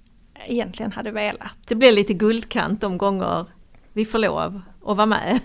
[0.48, 1.58] egentligen hade velat.
[1.68, 3.46] Det blir lite guldkant de gånger
[3.94, 5.40] vi får lov att vara med.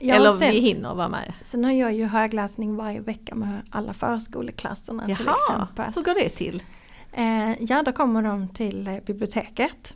[0.00, 1.32] Ja, eller sen- vi hinner vara med.
[1.44, 5.92] Sen har jag ju högläsning varje vecka med alla förskoleklasserna till Jaha, exempel.
[5.94, 6.62] hur går det till?
[7.12, 9.94] Eh, ja, då kommer de till eh, biblioteket.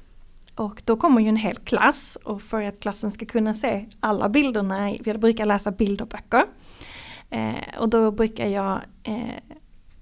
[0.54, 4.28] Och då kommer ju en hel klass och för att klassen ska kunna se alla
[4.28, 6.44] bilderna, jag brukar läsa bilderböcker.
[7.30, 9.18] Eh, och då brukar jag eh,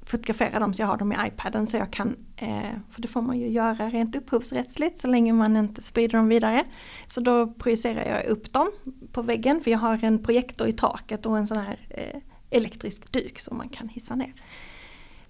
[0.08, 3.22] fotografera dem så jag har dem i iPaden så jag kan, eh, för det får
[3.22, 6.64] man ju göra rent upphovsrättsligt så länge man inte sprider dem vidare.
[7.06, 8.70] Så då projicerar jag upp dem
[9.12, 13.12] på väggen för jag har en projektor i taket och en sån här eh, elektrisk
[13.12, 14.32] duk som man kan hissa ner.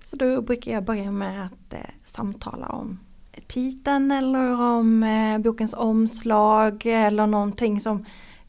[0.01, 2.99] Så då brukar jag börja med att eh, samtala om
[3.47, 8.05] titeln eller om eh, bokens omslag eller någonting som,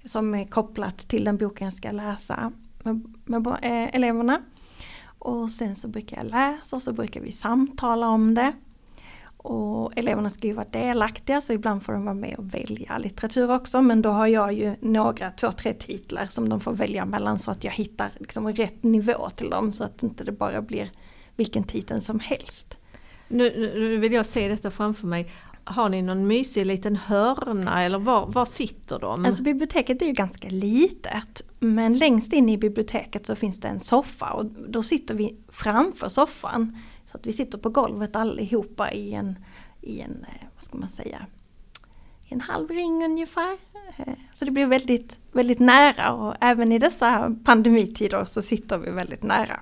[0.06, 2.52] som är kopplat till den boken jag ska läsa
[2.84, 4.42] med, med eh, eleverna.
[5.20, 8.54] Och sen så brukar jag läsa och så brukar vi samtala om det.
[9.38, 13.52] Och eleverna ska ju vara delaktiga så ibland får de vara med och välja litteratur
[13.52, 17.40] också men då har jag ju några, två, tre titlar som de får välja mellan
[17.40, 20.92] så att jag hittar liksom rätt nivå till dem så att inte det bara blir
[21.36, 22.78] vilken titel som helst.
[23.28, 25.32] Nu, nu vill jag se detta framför mig.
[25.70, 29.26] Har ni någon mysig liten hörna eller var, var sitter de?
[29.26, 33.80] Alltså biblioteket är ju ganska litet men längst in i biblioteket så finns det en
[33.80, 36.78] soffa och då sitter vi framför soffan.
[37.06, 39.40] Så att vi sitter på golvet allihopa i en,
[39.82, 41.26] i en eh, vad ska man säga,
[42.26, 43.58] i en halv ring ungefär.
[43.98, 48.92] Eh, så det blir väldigt, väldigt nära och även i dessa pandemitider så sitter vi
[48.92, 49.60] väldigt nära.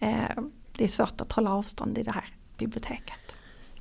[0.00, 2.26] Eh, det är svårt att hålla avstånd i det här
[2.58, 3.21] biblioteket.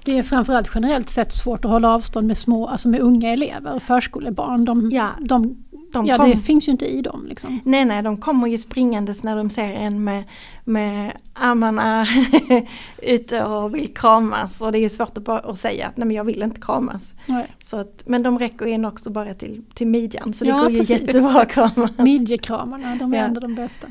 [0.05, 3.79] Det är framförallt generellt sett svårt att hålla avstånd med små, alltså med unga elever,
[3.79, 4.65] förskolebarn.
[4.65, 7.25] De, Ja, de, de ja kom- det finns ju inte i dem.
[7.27, 7.59] Liksom.
[7.65, 10.23] Nej, nej, de kommer ju springandes när de ser en med,
[10.63, 12.07] med armarna
[13.01, 14.61] ute och vill kramas.
[14.61, 16.61] Och det är ju svårt att, bara, att säga att nej men jag vill inte
[16.61, 17.13] kramas.
[17.25, 17.47] Nej.
[17.59, 20.71] Så att, men de räcker in också bara till, till midjan så det Ja, går
[20.71, 21.01] ju precis.
[21.01, 21.91] jättebra att kramas.
[21.97, 23.23] Midjekramarna, de är Ja.
[23.23, 23.87] ändå de bästa.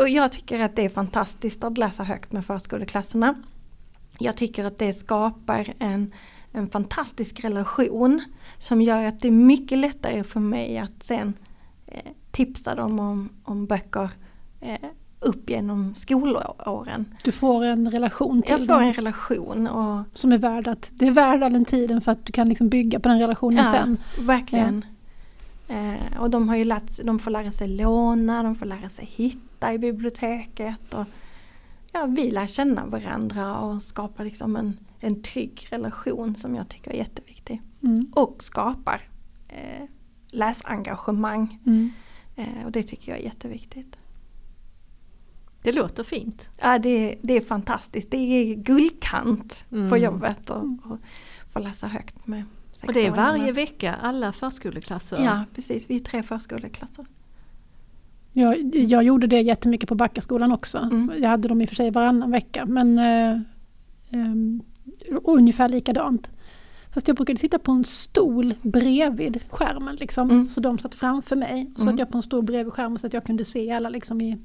[0.00, 3.34] Och jag tycker att det är fantastiskt att läsa högt med förskoleklasserna.
[4.18, 6.12] Jag tycker att det skapar en,
[6.52, 8.22] en fantastisk relation
[8.58, 11.34] som gör att det är mycket lättare för mig att sen
[11.86, 14.10] eh, tipsa dem om, om böcker
[14.60, 14.78] eh,
[15.20, 17.14] upp genom skolåren.
[17.24, 20.90] Du får en relation till Jag får dem en relation och som är värd att,
[20.92, 23.64] det är värd all den tiden för att du kan liksom bygga på den relationen
[23.64, 23.96] sen.
[24.20, 24.84] verkligen.
[25.68, 29.04] Eh, och de har ju lärt, de får lära sig låna, de får lära sig
[29.04, 30.94] hitta i biblioteket.
[30.94, 31.04] Och,
[31.92, 36.90] ja, vi lär känna varandra och skapar liksom en, en trygg relation som jag tycker
[36.90, 37.62] är jätteviktig.
[37.82, 38.12] Mm.
[38.14, 39.08] Och skapar
[39.48, 39.84] eh,
[40.30, 41.58] läsengagemang.
[41.66, 41.90] Mm.
[42.36, 43.98] Eh, och det tycker jag är jätteviktigt.
[45.62, 46.48] Det låter fint.
[46.60, 48.10] Ja, det, det är fantastiskt.
[48.10, 50.02] Det är guldkant på Mm.
[50.02, 50.98] jobbet och, och
[51.52, 53.16] få läsa högt med Och det är sexåringarna.
[53.38, 55.24] varje vecka, alla förskoleklasser.
[55.24, 55.90] Ja, precis.
[55.90, 57.06] Vi är tre förskoleklasser.
[58.32, 60.78] Jag, jag gjorde det jättemycket på Backaskolan också.
[60.78, 61.12] Mm.
[61.22, 63.40] Jag hade dem i och för sig varannan vecka men eh,
[64.10, 64.62] ehm,
[65.24, 66.30] ungefär likadant.
[66.94, 69.96] Fast jag brukade sitta på en stol bredvid skärmen.
[69.96, 70.30] Liksom.
[70.30, 70.48] Mm.
[70.48, 71.70] Så de satt framför mig.
[71.76, 71.92] Så Mm.
[71.92, 74.38] satt jag på en stol bredvid skärmen så att jag kunde se alla liksom i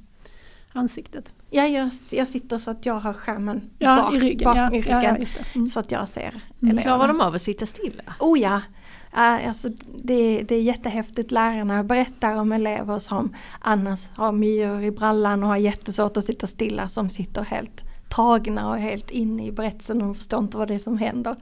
[0.73, 1.34] ansiktet.
[1.50, 4.45] Ja, jag, jag sitter så att jag har skärmen Ja, bak, i ryggen.
[4.45, 5.02] bak ja, i ryggen.
[5.04, 5.56] ja, just det.
[5.56, 5.67] Mm.
[5.67, 6.78] Så att jag ser Mm.
[6.78, 8.04] Klarar de av att sitta stilla?
[8.19, 8.62] Oh ja!
[9.11, 9.69] Alltså,
[10.03, 11.31] det, det är jättehäftigt.
[11.31, 16.47] Lärarna berättar om elever som annars har myror i brallan och har jättesvårt att sitta
[16.47, 16.87] stilla.
[16.87, 20.79] Som sitter helt tagna och helt inne i berättelsen och förstår inte vad det är
[20.79, 21.35] som händer.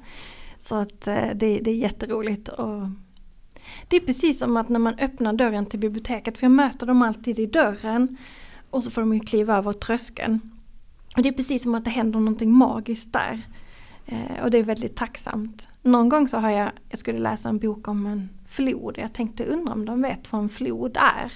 [0.58, 2.49] Så att eh, det, det är jätteroligt.
[2.49, 2.88] Och
[3.88, 7.01] det är precis som att när man öppnar dörren till biblioteket, för jag möter dem
[7.01, 8.17] alltid i dörren.
[8.69, 10.39] Och så får de ju kliva över tröskeln.
[11.15, 13.41] Och det är precis som att det händer någonting magiskt där.
[14.06, 15.68] Eh, och det är väldigt tacksamt.
[15.82, 18.98] Någon gång så har jag, jag skulle läsa en bok om en flod.
[18.98, 21.32] Jag tänkte undra om de vet vad en flod är.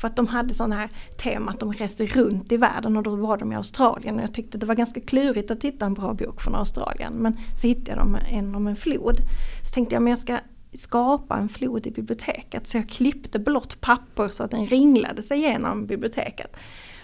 [0.00, 0.90] För att de hade sån här
[1.22, 4.16] tema att de reste runt i världen och då var de i Australien.
[4.16, 7.12] Och jag tyckte det var ganska klurigt att hitta en bra bok från Australien.
[7.12, 9.16] Men så hittade jag en om en flod.
[9.62, 10.38] Så tänkte jag men jag ska
[10.74, 12.68] skapa en flod i biblioteket.
[12.68, 16.56] Så jag klippte blått papper så att den ringlade sig genom biblioteket.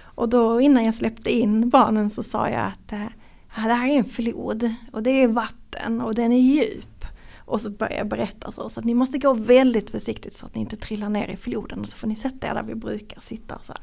[0.02, 3.06] Och då innan jag släppte in barnen så sa jag att eh,
[3.54, 7.04] det här är en flod och det är vatten och den är djup.
[7.38, 10.54] Och så började jag berätta så, så att ni måste gå väldigt försiktigt så att
[10.54, 13.20] ni inte trillar ner i floden och så får ni sätta er där vi brukar
[13.20, 13.58] sitta.
[13.62, 13.82] Så här.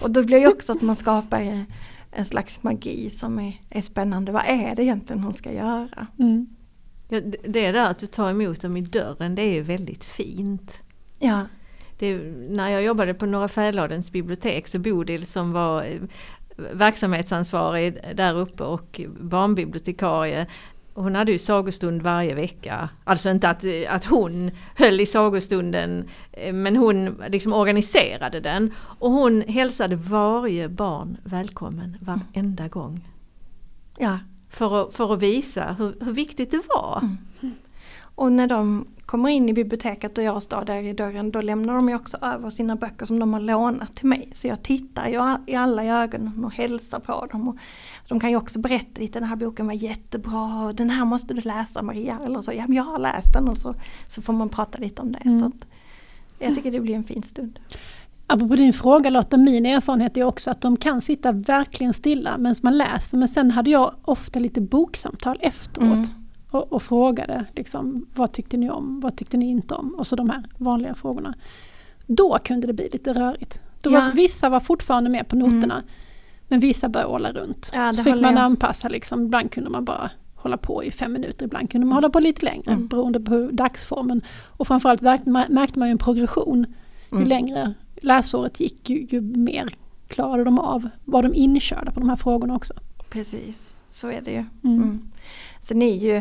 [0.00, 1.60] Och då blir det också att man skapar eh,
[2.10, 4.32] en slags magi som är, är spännande.
[4.32, 6.06] Vad är det egentligen hon ska göra?
[6.18, 6.46] Mm.
[7.08, 10.04] Ja, det- det där att du tar emot dem i dörren, det är ju väldigt
[10.04, 10.78] fint.
[11.18, 11.46] Ja,
[11.98, 12.16] Det,
[12.48, 16.00] när jag jobbade på Norra Fäladens bibliotek så Bodil som var eh,
[16.56, 20.46] verksamhetsansvarig där uppe och barnbibliotekarie
[20.94, 22.88] hon hade ju sagostund varje vecka.
[23.04, 28.74] Alltså inte att, att hon höll i sagostunden eh, men hon liksom organiserade den.
[28.98, 33.08] Och hon hälsade varje barn välkommen varenda gång.
[33.98, 34.18] ja.
[34.48, 36.98] För att, för att visa hur, hur viktigt det var.
[37.02, 37.16] Mm.
[38.14, 41.74] Och när de kommer in i biblioteket och jag står där i dörren då lämnar
[41.74, 44.28] de ju också över sina böcker som de har lånat till mig.
[44.34, 47.48] Så jag tittar a- i alla ögonen och hälsar på dem.
[47.48, 47.56] Och
[48.08, 51.34] de kan ju också berätta lite, den här boken var jättebra och den här måste
[51.34, 52.18] du läsa Maria.
[52.24, 53.74] Eller så, ja men jag har läst den och så,
[54.08, 55.18] så får man prata lite om det.
[55.24, 55.38] Mm.
[55.40, 55.66] Så att,
[56.38, 57.58] jag tycker det blir en fin stund.
[58.26, 62.54] Apropå din fråga Lotta, min erfarenhet är också att de kan sitta verkligen stilla medan
[62.62, 63.16] man läser.
[63.18, 65.86] Men sen hade jag ofta lite boksamtal efteråt.
[65.92, 66.06] Mm.
[66.52, 69.94] Och, och frågade liksom, vad tyckte ni om, vad tyckte ni inte om?
[69.98, 71.34] Och så de här vanliga frågorna.
[72.06, 73.60] Då kunde det bli lite rörigt.
[73.80, 74.10] Då var, Ja.
[74.14, 75.82] Vissa var fortfarande med på noterna.
[76.48, 77.70] Men vissa började åla runt.
[77.74, 78.36] Ja, så fick man jag.
[78.38, 79.22] anpassa liksom.
[79.22, 82.44] Ibland kunde man bara hålla på i fem minuter, ibland kunde man hålla på lite
[82.44, 82.86] längre Mm.
[82.88, 84.20] beroende på dagsformen.
[84.46, 86.66] Och framförallt märkte man, ju en progression.
[87.10, 87.28] Ju Mm.
[87.28, 89.74] längre läsåret gick ju, ju mer
[90.08, 92.74] klarade de av, var de inkörda på de här frågorna också.
[93.10, 94.44] Precis, så är det ju.
[94.64, 94.82] Mm.
[94.82, 95.10] Mm.
[95.60, 96.16] Sen är ju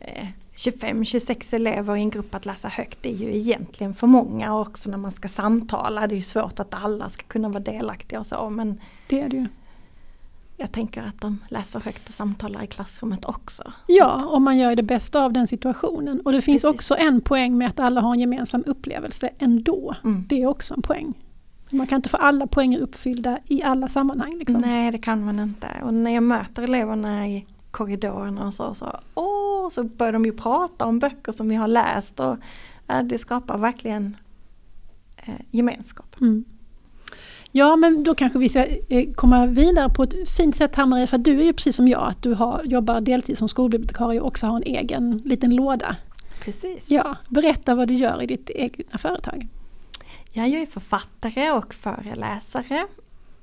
[0.00, 4.54] eh, 25-26 elever i en grupp att läsa högt, det är ju egentligen för många
[4.54, 6.06] och också när man ska samtala.
[6.06, 9.28] Det är ju svårt att alla ska kunna vara delaktiga och så men Det är
[9.28, 9.46] det ju.
[10.56, 13.72] jag tänker att de läser högt och samtalar i klassrummet också.
[13.86, 16.20] Ja, och man gör det bästa av den situationen.
[16.20, 16.74] Och det finns Precis.
[16.74, 19.94] också en poäng med att alla har en gemensam upplevelse ändå.
[20.04, 20.24] Mm.
[20.28, 21.14] Det är också en poäng.
[21.70, 24.38] Man kan inte få alla poäng uppfyllda i alla sammanhang.
[24.38, 24.60] Liksom.
[24.60, 25.68] Nej det kan man inte.
[25.82, 30.32] Och när jag möter eleverna i korridorerna och så, så, åh, så börjar de ju
[30.32, 32.36] prata om böcker som vi har läst och
[32.88, 34.16] eh, det skapar verkligen
[35.16, 36.16] eh, gemenskap.
[36.20, 36.44] Mm.
[37.50, 41.06] Ja, men då kanske vi ska eh, komma vidare på ett fint sätt här Maria,
[41.06, 44.26] för du är ju precis som jag, att du har, jobbar deltid som skolbibliotekarie och
[44.26, 45.96] också har en egen liten låda.
[46.40, 46.84] Precis.
[46.90, 49.48] Ja, berätta vad du gör i ditt egna företag.
[50.44, 52.84] Jag är författare och föreläsare.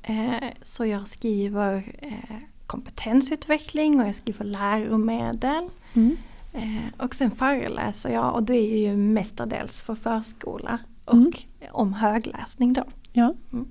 [0.04, 2.36] Eh, så jag skriver eh,
[2.68, 5.70] kompetensutveckling och jag skriver läromedel.
[5.94, 6.18] Mm.
[6.54, 11.32] Eh, och sen föreläser jag och det är ju mestadels för förskola och Mm.
[11.72, 12.84] om högläsning då.
[13.12, 13.34] Ja.
[13.54, 13.66] Mm.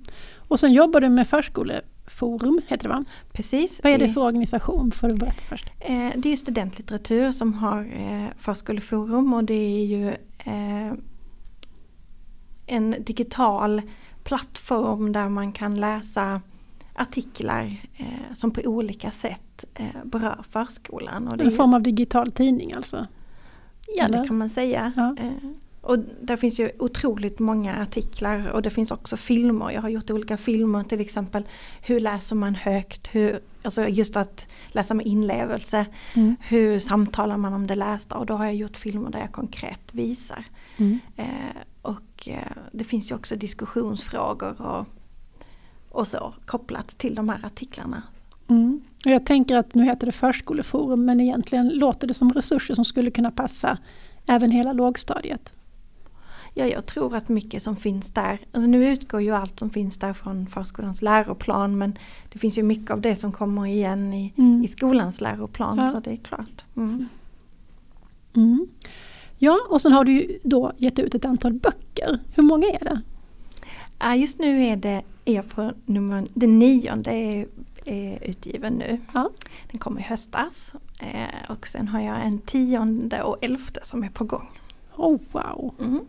[0.49, 3.05] Och sen jobbar du med Förskoleforum, heter det va?
[3.33, 3.81] Precis.
[3.85, 4.91] Vad är det för organisation?
[4.93, 5.67] Får du berätta först.
[5.87, 7.89] Det är ju studentlitteratur som har
[8.39, 10.17] Förskoleforum och det är ju
[12.67, 13.83] en digital
[14.25, 16.41] plattform där man kan läsa
[16.95, 21.29] artiklar eh, som på olika sätt eh, berör förskolan.
[21.29, 23.07] Och det En form av digital tidning alltså?
[23.97, 24.27] ja, det eller?
[24.27, 24.93] kan man säga.
[24.97, 25.17] Ja.
[25.19, 29.71] Eh, och där finns ju otroligt många artiklar och det finns också filmer.
[29.71, 31.45] Jag har gjort olika filmer till exempel
[31.83, 35.87] hur läser man högt, hur, alltså just att läsa med inlevelse.
[36.15, 36.37] Mm.
[36.41, 39.81] Hur samtalar man om det lästa och då har jag gjort filmer där jag konkret
[39.93, 40.45] visar.
[40.77, 40.99] Mm.
[41.83, 44.87] Och eh, det finns ju också diskussionsfrågor och,
[45.89, 48.03] och så kopplat till de här artiklarna.
[48.49, 48.81] Mm.
[49.05, 52.85] Och jag tänker att nu heter det Förskoleforum men egentligen låter det som resurser som
[52.85, 53.79] skulle kunna passa
[54.27, 55.53] även hela lågstadiet.
[56.55, 59.97] Ja, jag tror att mycket som finns där, alltså nu utgår ju allt som finns
[59.99, 61.99] där från förskolans läroplan men
[62.33, 64.65] det finns ju mycket av det som kommer igen i, Mm.
[64.65, 65.89] i skolans läroplan Ja.
[65.89, 66.65] så det är klart.
[66.77, 67.09] Mm.
[68.37, 68.67] Mm.
[69.45, 72.19] Ja, och sen har du ju då gett ut ett antal böcker.
[72.35, 74.17] Hur många är det?
[74.17, 77.47] Just nu är det är jag på nummer, den nionde är,
[77.85, 79.01] är utgiven nu.
[79.15, 79.31] Ja.
[79.71, 80.75] Den kom i höstas.
[81.01, 84.51] Eh, och sen har jag en tionde och elfte som är på gång.
[84.97, 85.75] Oh, wow!
[85.81, 86.01] Mm.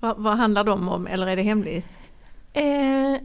[0.00, 1.86] Vad, vad handlar de om eller är det hemligt?
[2.52, 3.16] Eh,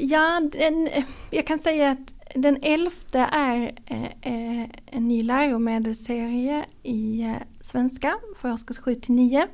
[0.00, 0.88] ja, den,
[1.30, 7.36] jag kan säga att den elfte är eh, eh, en ny läromedelsserie i eh,
[7.66, 9.48] svenska för årskurs 7 till 9.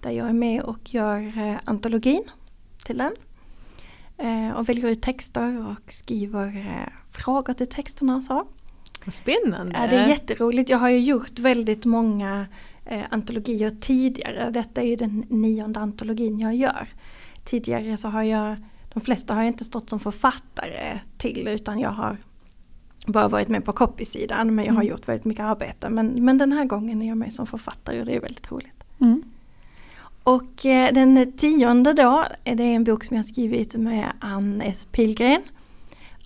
[0.00, 2.22] Där jag är med och gör eh, antologin
[2.84, 3.12] till den.
[4.18, 8.46] Eh, och väljer ut texter och skriver eh, frågor till texterna och så.
[9.04, 9.76] Vad spännande!
[9.78, 10.70] Ja, det är jätteroligt.
[10.70, 12.46] Jag har ju gjort väldigt många
[13.08, 14.50] antologier tidigare.
[14.50, 16.88] Detta är ju den nionde antologin jag gör.
[17.44, 18.56] Tidigare så har jag,
[18.94, 22.16] de flesta har jag inte stått som författare till utan jag har
[23.06, 24.90] bara varit med på copy-sidan men jag har Mm.
[24.90, 25.88] gjort väldigt mycket arbete.
[25.90, 28.84] Men, men den här gången är jag med som författare och det är väldigt roligt.
[29.00, 29.22] Mm.
[30.22, 34.88] Och eh, den tionde då, är det en bok som jag skrivit med Ann S.
[34.92, 35.42] Pilgren.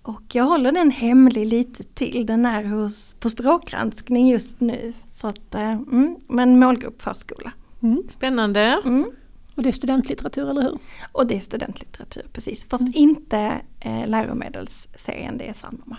[0.02, 4.92] Och jag håller den hemlig lite till, den är hos, på språkgranskning just nu.
[5.06, 7.52] Så att, eh, mm, men målgrupp förskola.
[7.82, 8.02] Mm.
[8.10, 8.60] Spännande!
[8.84, 9.10] Mm.
[9.54, 10.78] Och det är studentlitteratur, eller hur?
[11.12, 12.64] Och det är studentlitteratur, precis.
[12.68, 12.92] Fast Mm.
[12.96, 15.96] inte eh, läromedelsserien, det är samma.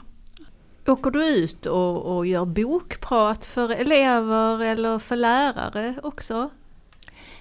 [0.91, 6.49] Åker du ut och, och gör bokprat för elever eller för lärare också?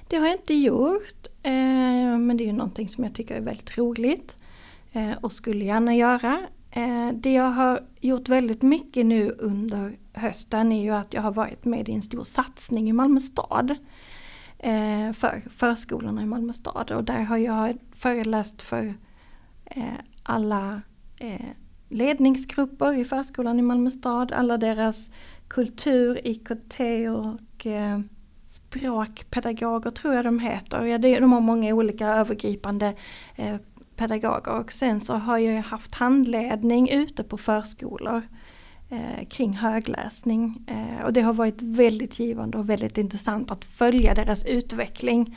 [0.08, 1.52] Det har jag inte gjort, eh,
[2.18, 4.38] men det är ju någonting som jag tycker är väldigt roligt
[4.92, 6.46] eh, och skulle gärna göra.
[6.70, 11.32] Eh, det jag har gjort väldigt mycket nu under hösten är ju att jag har
[11.32, 13.70] varit med i en stor satsning i Malmö stad
[14.58, 18.94] eh, för förskolorna i Malmö stad och där har jag föreläst för
[19.64, 20.82] eh, alla
[21.16, 21.50] eh,
[21.90, 25.10] ledningsgrupper i förskolan i Malmö stad, alla deras
[25.48, 28.00] kultur, IKT och eh,
[28.44, 30.84] språkpedagoger tror jag de heter.
[30.84, 32.94] Ja, de har många olika övergripande
[33.36, 33.56] eh,
[33.96, 38.22] pedagoger och sen så har jag haft handledning ute på förskolor
[38.88, 40.64] eh, kring högläsning.
[40.66, 45.36] Eh, och det har varit väldigt givande och väldigt intressant att följa deras utveckling.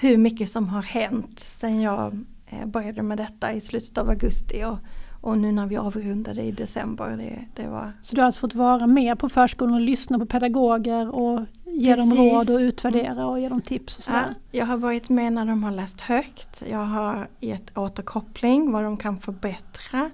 [0.00, 4.64] Hur mycket som har hänt sen jag eh, började med detta i slutet av augusti
[4.64, 4.78] och,
[5.20, 7.92] och nu när vi avrundade i december, det, det var...
[8.02, 11.94] Så du har alltså fått vara med på förskolan och lyssna på pedagoger och ge
[11.94, 12.32] dem Precis.
[12.32, 14.34] råd och utvärdera och ge dem tips och Ja, sådär?
[14.50, 16.62] jag har varit med när de har läst högt.
[16.70, 20.10] Jag har gett återkoppling, vad de kan förbättra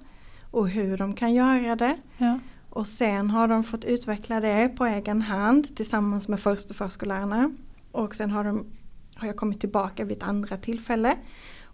[0.50, 1.96] och hur de kan göra det.
[2.18, 2.38] Ja.
[2.70, 7.50] Och sen har de fått utveckla det på egen hand tillsammans med första förskollärarna.
[7.92, 8.64] Och sen har, de,
[9.14, 11.16] har jag kommit tillbaka vid ett andra tillfälle.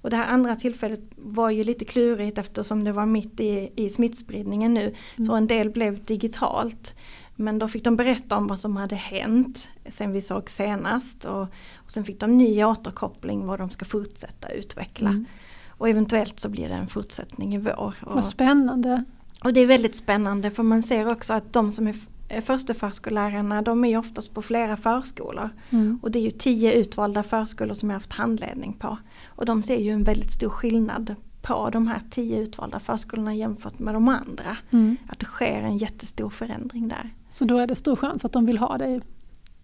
[0.02, 3.90] Och det här andra tillfället var ju lite klurigt eftersom det var mitt i, i
[3.90, 4.94] smittspridningen nu.
[5.26, 6.96] Så en del blev digitalt.
[7.36, 11.24] Men då fick de berätta om vad som hade hänt sen vi såg senast.
[11.24, 11.42] Och,
[11.74, 15.10] och sen fick de ny återkoppling vad de ska fortsätta utveckla.
[15.10, 15.24] Mm.
[15.68, 17.94] Och eventuellt så blir det en fortsättning i vår.
[18.00, 19.04] Och, Vad spännande.
[19.44, 21.96] och det är väldigt spännande för man ser också att de som är
[22.42, 25.50] försteförskollärarna de är ju oftast på flera förskolor.
[25.70, 26.00] Mm.
[26.02, 28.98] Och det är ju tio utvalda förskolor som jag har haft handledning på.
[29.26, 33.78] Och de ser ju en väldigt stor skillnad på de här tio utvalda förskolorna jämfört
[33.78, 34.56] med de andra.
[34.70, 34.96] Mm.
[35.08, 37.14] Att det sker en jättestor förändring där.
[37.32, 39.00] Så då är det stor chans att de vill ha dig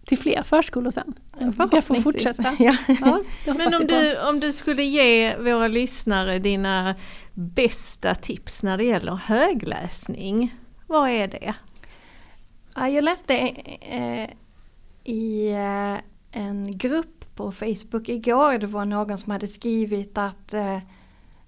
[0.05, 1.13] till fler förskolor sen.
[1.37, 2.55] Sen jag får fortsätta.
[2.59, 2.75] Ja.
[3.45, 6.95] Ja, Men om du, om du skulle ge våra lyssnare dina
[7.33, 10.55] bästa tips när det gäller högläsning,
[10.87, 11.53] vad är det?
[12.79, 14.29] Jag läste eh, eh,
[15.03, 15.97] i eh,
[16.31, 18.57] en grupp på Facebook igår.
[18.57, 20.79] Det var någon som hade skrivit att eh,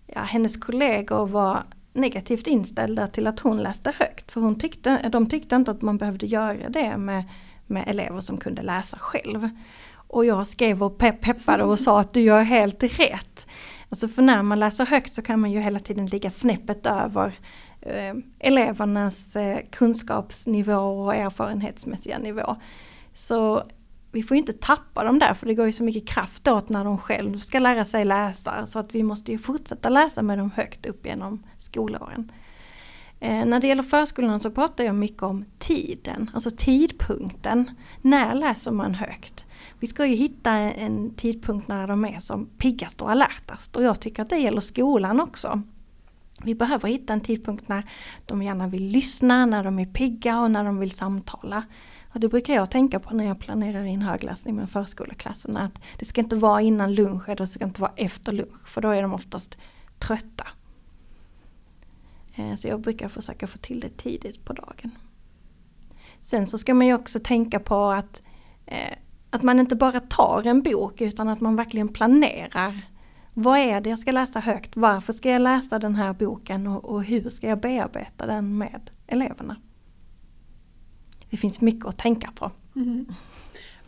[0.07, 1.63] ja, hennes kollegor var
[1.93, 4.31] negativt inställda till att hon läste högt.
[4.31, 7.23] För hon tyckte, de tyckte inte att man behövde göra det med,
[7.67, 9.49] med elever som kunde läsa själv.
[9.93, 13.47] Och jag skrev och pe- peppade och sa att du gör helt rätt.
[13.89, 17.33] Alltså för när man läser högt så kan man ju hela tiden ligga snäppet över
[17.81, 22.55] eh, elevernas eh, kunskapsnivå och erfarenhetsmässiga nivå.
[23.13, 23.63] Så
[24.11, 26.69] vi får ju inte tappa dem där för det går ju så mycket kraft åt
[26.69, 28.65] när de själv ska lära sig läsa.
[28.65, 32.31] Så att vi måste ju fortsätta läsa med dem högt upp genom skolåren.
[33.19, 37.71] Eh, när det gäller förskolan så pratar jag mycket om tiden, alltså tidpunkten.
[38.01, 39.45] När läser man högt?
[39.79, 43.99] Vi ska ju hitta en tidpunkt när de är som piggast och alertast och jag
[43.99, 45.61] tycker att det gäller skolan också.
[46.43, 47.83] Vi behöver hitta en tidpunkt när
[48.25, 51.63] de gärna vill lyssna, när de är pigga och när de vill samtala.
[52.13, 55.57] Och det brukar jag tänka på när jag planerar in högläsning med förskoleklassen.
[55.57, 58.81] Att det ska inte vara innan lunch eller det ska inte vara efter lunch för
[58.81, 59.57] då är de oftast
[59.99, 60.47] trötta.
[62.35, 64.91] Eh, så jag brukar försöka få till det tidigt på dagen.
[66.21, 68.23] Sen så ska man ju också tänka på att,
[68.65, 68.97] eh,
[69.29, 72.81] att man inte bara tar en bok utan att man verkligen planerar.
[73.41, 74.77] Vad är det jag ska läsa högt?
[74.77, 78.89] Varför ska jag läsa den här boken och, och hur ska jag bearbeta den med
[79.07, 79.55] eleverna?
[81.29, 82.51] Det finns mycket att tänka på.
[82.73, 83.05] Mhm.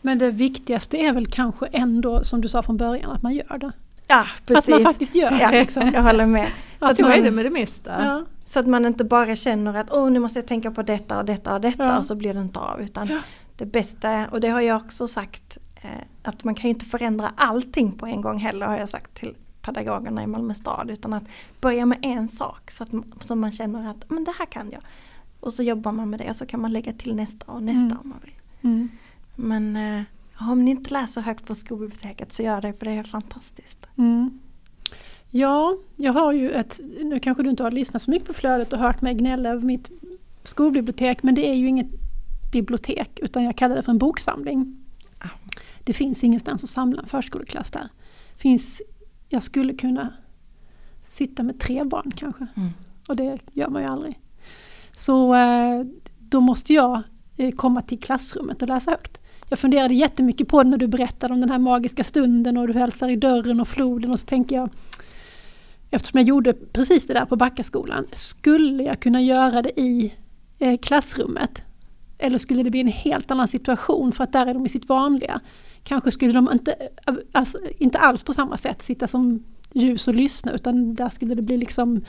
[0.00, 3.58] Men det viktigaste är väl kanske ändå, som du sa från början, att man gör
[3.58, 3.72] det.
[4.08, 4.74] Ja, precis.
[4.74, 5.38] Att man faktiskt gör det.
[5.40, 5.90] ja, Liksom.
[5.94, 6.48] Jag håller med.
[6.78, 8.04] Så att, Så man- är det med det mesta.
[8.04, 8.24] Ja.
[8.44, 11.24] så att man inte bara känner att åh nu måste jag tänka på detta och
[11.24, 11.98] detta och detta Ja.
[11.98, 12.80] och så blir det inte av.
[12.80, 13.18] Utan Ja.
[13.56, 15.90] det bästa, och det har jag också sagt, eh,
[16.22, 19.34] att man kan ju inte förändra allting på en gång heller har jag sagt till
[19.62, 20.90] pedagogerna i Malmö stad.
[20.90, 21.24] Utan att
[21.60, 22.90] börja med en sak så att
[23.20, 24.82] så man känner att men det här kan jag.
[25.40, 27.86] Och så jobbar man med det och så kan man lägga till nästa och nästa
[27.86, 27.98] Mm.
[28.02, 28.34] om man vill.
[28.62, 28.88] Mm.
[29.36, 30.02] Men eh,
[30.50, 33.88] om ni inte läser högt på skolbiblioteket så gör det för det är fantastiskt.
[33.96, 34.40] Mm.
[35.30, 38.72] Ja, jag har ju ett, nu kanske du inte har lyssnat så mycket på flödet
[38.72, 39.90] och hört mig gnälla över mitt
[40.44, 41.86] skolbibliotek, men det är ju inget
[42.52, 44.76] bibliotek utan jag kallar det för en boksamling.
[45.18, 45.28] Ah.
[45.84, 47.88] Det finns ingenstans att samla en förskoleklass där.
[48.36, 48.82] Finns,
[49.32, 50.12] jag skulle kunna
[51.06, 52.46] sitta med tre barn kanske.
[52.56, 52.68] Mm.
[53.08, 54.18] Och det gör man ju aldrig.
[54.92, 55.84] Så eh,
[56.18, 57.02] då måste jag
[57.36, 59.18] eh, komma till klassrummet och läsa högt.
[59.48, 62.72] Jag funderade jättemycket på det när du berättade om den här magiska stunden och du
[62.72, 64.70] hälsar i dörren och floden och så tänker jag
[65.94, 70.14] Eftersom jag gjorde precis det där på Backaskolan, skulle jag kunna göra det i
[70.58, 71.62] eh, klassrummet?
[72.18, 74.88] Eller skulle det bli en helt annan situation för att där är de i sitt
[74.88, 75.40] vanliga?
[75.84, 76.74] Kanske skulle de inte,
[77.32, 81.42] alltså, inte alls på samma sätt sitta som ljus och lyssna utan där skulle det
[81.42, 82.04] bli liksom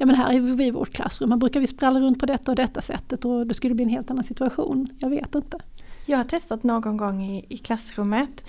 [0.00, 2.52] Ja men här är vi i vårt klassrum, här brukar vi spralla runt på detta
[2.52, 4.88] och detta sättet och det skulle bli en helt annan situation.
[4.98, 5.58] Jag vet inte.
[6.06, 8.44] Jag har testat någon gång i, i klassrummet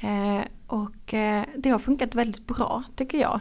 [0.00, 3.40] eh, och eh, det har funkat väldigt bra tycker jag.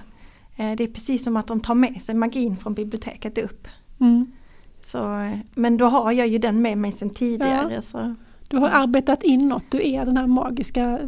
[0.56, 3.68] Eh, det är precis som att de tar med sig magin från biblioteket upp.
[4.00, 4.32] Mm.
[4.84, 7.82] Så, eh, men då har jag ju den med mig sedan tidigare.
[7.82, 8.16] Så,
[8.48, 11.00] Du har arbetat inåt, du är den här magiska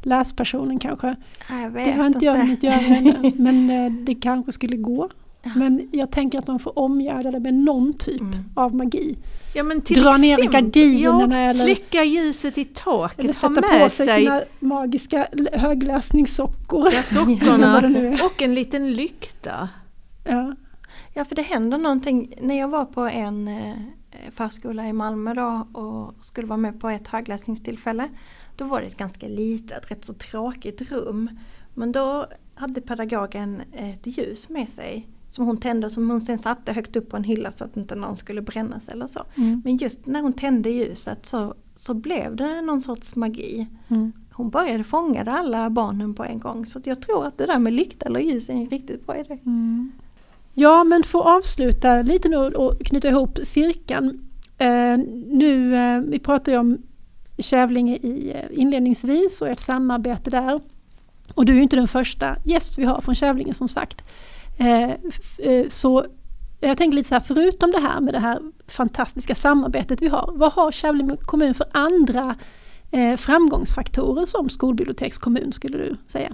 [0.00, 1.16] läspersonen kanske.
[1.48, 4.76] ja, jag vet Det har inte jag hunnit göra ännu, men eh, det kanske skulle
[4.76, 5.08] gå.
[5.42, 5.50] Ja.
[5.56, 8.34] Men jag tänker att de får omgärda det med någon typ Mm.
[8.54, 9.16] av magi.
[9.54, 13.90] Ja, men till Dra ner gardinerna ja, eller- Släcka ljuset i taket, Eller sätta på
[13.90, 16.92] sig sig sina magiska högläsningssockor.
[16.92, 17.78] ja, sockorna
[18.24, 19.68] och en liten lykta.
[20.24, 20.54] Ja.
[21.14, 22.34] Ja, för det händer någonting.
[22.42, 23.74] När jag var på en eh,
[24.30, 28.08] förskola i Malmö då och skulle vara med på ett högläsningstillfälle.
[28.56, 31.30] Då var det ett ganska litet, rätt så tråkigt rum.
[31.74, 36.38] Men då hade pedagogen ett ljus med sig som hon tände och som hon sen
[36.38, 39.20] satte högt upp på en hylla så att inte någon skulle brännas eller så.
[39.34, 39.62] Mm.
[39.64, 43.66] Men just när hon tände ljuset så, så blev det någon sorts magi.
[43.88, 44.12] Mm.
[44.32, 47.72] Hon började fånga alla barnen på en gång så jag tror att det där med
[47.72, 49.38] lykta eller ljus är en riktigt bra idé.
[49.46, 49.92] Mm.
[50.54, 54.30] Ja men för att avsluta lite nu och knyta ihop cirkeln.
[54.58, 56.78] Eh, nu, eh, vi pratade ju om
[57.38, 60.60] Kävlinge i eh, inledningsvis och ett samarbete där.
[61.34, 64.08] Och du är ju inte den första gäst vi har från Kävlinge som sagt.
[64.58, 64.90] Eh,
[65.38, 66.06] eh, så
[66.60, 70.32] jag tänker lite så här, förutom det här med det här fantastiska samarbetet vi har,
[70.34, 72.36] vad har Kävlinge kommun för andra
[72.90, 76.32] eh, framgångsfaktorer som skolbibliotekskommun skulle du säga?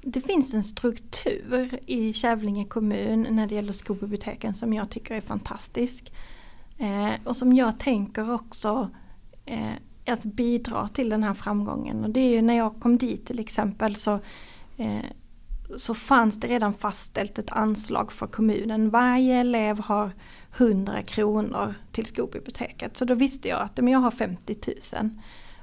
[0.00, 5.20] Det finns en struktur i Kävlinge kommun när det gäller skolbiblioteken som jag tycker är
[5.20, 6.12] fantastisk.
[6.78, 8.90] Eh, och som jag tänker också
[9.44, 9.72] eh,
[10.06, 12.04] alltså bidrar till den här framgången.
[12.04, 14.20] Och det är ju när jag kom dit till exempel så,
[14.76, 15.04] eh,
[15.76, 18.90] så fanns det redan fastställt ett anslag för kommunen.
[18.90, 20.10] Varje elev har
[20.58, 22.96] 100 kronor till skolbiblioteket.
[22.96, 24.56] Så då visste jag att men jag har 50
[24.94, 25.10] 000.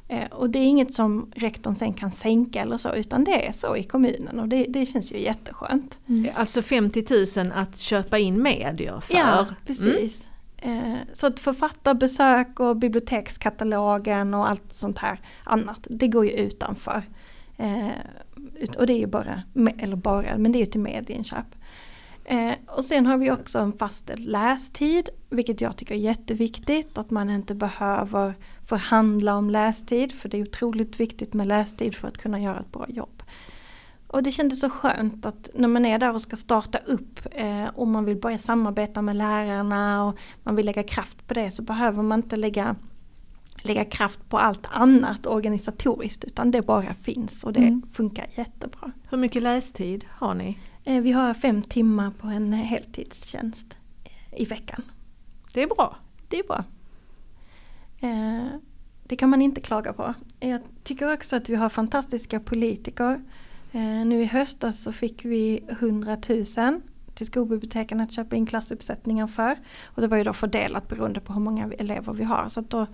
[0.08, 3.51] Eh, och det är inget som rektorn sen kan sänka eller så utan det är
[3.51, 5.99] så i kommunen och det, det känns ju jätteskönt.
[6.36, 9.14] Alltså 50 000 att köpa in medier för.
[9.16, 9.56] Ja, Mm.
[9.66, 10.30] precis.
[10.58, 17.03] Eh, så att författarbesök och bibliotekskatalogen och allt sånt här annat, det går ju utanför.
[17.58, 17.88] Eh,
[18.78, 19.41] och det är ju bara,
[19.80, 21.45] eller bara, men det är ju till medieinköp.
[22.26, 26.97] Eh, och sen har vi också en fastställd lästid, vilket jag tycker är jätteviktigt.
[26.97, 32.07] Att man inte behöver förhandla om lästid, för det är otroligt viktigt med lästid för
[32.07, 33.23] att kunna göra ett bra jobb.
[34.07, 37.65] Och det kändes så skönt att när man är där och ska starta upp eh,
[37.65, 41.61] och man vill börja samarbeta med lärarna och man vill lägga kraft på det så
[41.63, 42.76] behöver man inte lägga,
[43.63, 47.82] lägga kraft på allt annat organisatoriskt utan det bara finns och det Mm.
[47.93, 48.91] funkar jättebra.
[49.09, 50.59] Hur mycket lästid har ni?
[50.88, 54.81] Eh, vi har fem timmar på en heltidstjänst eh, i veckan.
[55.53, 55.97] Det är bra.
[56.29, 56.63] Det är bra.
[57.99, 58.47] Eh,
[59.03, 60.13] det kan man inte klaga på.
[60.39, 63.21] Jag tycker också att vi har fantastiska politiker.
[64.05, 66.81] Nu i höstas så fick vi 100 000
[67.15, 69.59] till skolbiblioteken att köpa in klassuppsättningar för.
[69.83, 72.49] Och det var ju då fördelat beroende på hur många elever vi har.
[72.49, 72.88] Så då,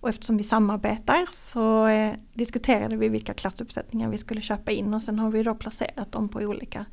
[0.00, 5.02] och eftersom vi samarbetar så eh, diskuterade vi vilka klassuppsättningar vi skulle köpa in och
[5.02, 6.86] sen har vi då placerat dem på olika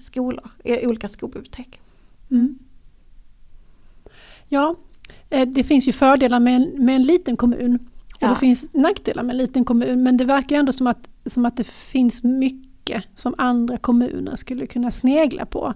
[0.00, 1.80] skolor, eh, olika skolbibliotek.
[2.30, 2.58] Mm.
[4.48, 4.76] Ja,
[5.30, 7.74] eh, det finns ju fördelar med en, med en liten kommun.
[8.14, 8.28] Och Ja.
[8.30, 10.02] det finns nackdelar med en liten kommun.
[10.02, 14.66] Men det verkar ändå som att, som att det finns mycket som andra kommuner skulle
[14.66, 15.74] kunna snegla på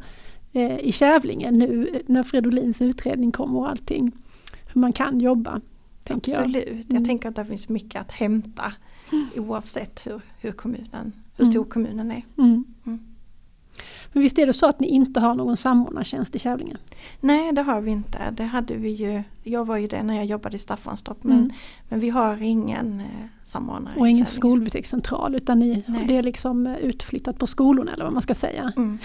[0.52, 4.12] eh, i Kävlinge nu eh, när Fredolins utredning kommer och allting.
[4.72, 5.60] Hur man kan jobba,
[6.04, 6.38] tänker jag.
[6.40, 7.04] Absolut, jag Mm.
[7.04, 8.72] tänker att det finns mycket att hämta
[9.36, 11.52] oavsett hur, hur, kommunen, hur Mm.
[11.52, 12.22] stor kommunen är.
[14.12, 16.76] Men visst är det så att ni inte har någon samordnartjänst i Kävlinge?
[17.20, 20.24] Nej det har vi inte, det hade vi ju, jag var ju det när jag
[20.24, 21.50] jobbade i Staffanstorp men, Mm.
[21.88, 23.06] men vi har ingen eh,
[23.42, 23.94] samordnare.
[23.96, 26.04] Och ingen skolbibliotekscentral utan ni, Nej.
[26.08, 28.72] det är liksom eh, utflyttat på skolorna eller vad man ska säga.
[28.76, 28.98] Mm.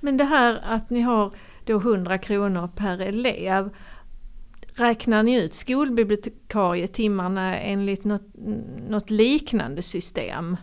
[0.00, 1.32] Men det här att ni har
[1.64, 3.70] då 100 kronor per elev.
[4.74, 8.26] Räknar ni ut skolbibliotekarietimmarna enligt något,
[8.88, 10.56] något liknande system?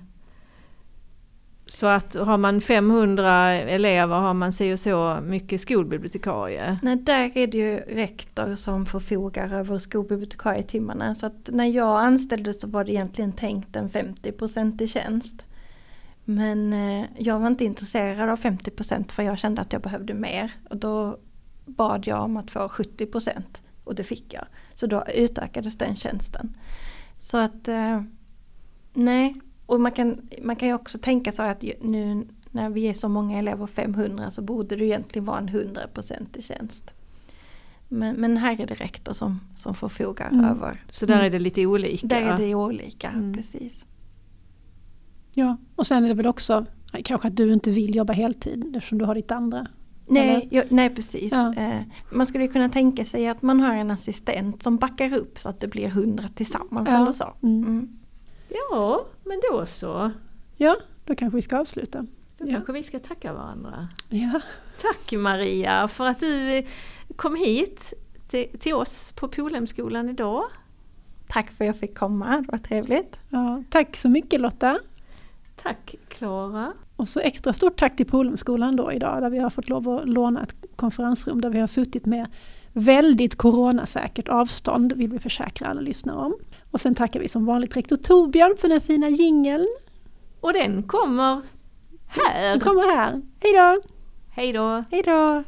[1.72, 6.80] Så att har man 500 elever har man si och så mycket skolbibliotekarie.
[6.82, 11.15] Nej, där är det ju rektor som förfogar över skolbibliotekarietimmarna.
[11.15, 15.45] Så att när jag anställdes så var det egentligen tänkt en 50% i tjänst.
[16.26, 20.51] Men eh, jag var inte intresserad av 50% för jag kände att jag behövde mer.
[20.70, 21.20] Och då
[21.65, 23.32] bad jag om att få 70%
[23.84, 24.45] och det fick jag.
[24.74, 26.57] Så då utökades den tjänsten.
[27.15, 28.01] Så att eh,
[28.93, 29.41] nej,
[29.72, 33.09] och man kan, man kan ju också tänka sig att nu när vi är så
[33.09, 36.93] många elever, 500, så borde det egentligen vara en 100% tjänst.
[37.88, 40.45] Men, men här är det rektor som, som förfogar Mm.
[40.45, 40.84] över.
[40.89, 42.07] Så där är det lite olika.
[42.07, 43.34] Där är det olika, Mm.
[43.34, 43.86] precis.
[45.34, 46.65] Ja, och sen är det väl också
[47.03, 49.67] kanske att du inte vill jobba heltid eftersom du har ditt andra.
[50.07, 50.47] Nej, Eller?
[50.51, 51.32] ja, nej precis.
[51.32, 51.53] Ja.
[51.55, 55.49] Eh, man skulle kunna tänka sig att man har en assistent som backar upp så
[55.49, 57.01] att det blir 100 tillsammans Ja.
[57.01, 57.34] eller så.
[57.43, 57.98] Mm.
[58.49, 60.11] Ja, men då så.
[60.57, 62.05] Ja, då kanske vi ska avsluta.
[62.37, 62.53] Då Ja.
[62.53, 63.87] kanske vi ska tacka varandra.
[64.09, 64.41] Ja.
[64.81, 66.63] Tack Maria för att du
[67.15, 67.93] kom hit
[68.29, 70.43] till, till oss på Polhemskolan idag.
[71.27, 73.19] Tack för att jag fick komma, det var trevligt.
[73.29, 74.79] Ja, tack så mycket Lotta.
[75.63, 76.73] Tack Klara.
[76.95, 80.09] Och så extra stort tack till Polumskolan då idag där vi har fått lov att
[80.09, 82.27] låna ett konferensrum där vi har suttit med
[82.73, 86.33] väldigt coronasäkert avstånd vill vi försäkra alla lyssnare om.
[86.72, 89.67] Och sen tackar vi som vanligt rektor Torbjörn för den fina jingeln.
[90.39, 91.41] Och den kommer
[92.07, 92.51] här.
[92.51, 93.22] Den kommer här.
[93.39, 93.82] Hej då!
[94.30, 94.84] Hej då!
[94.91, 95.43] Hej då!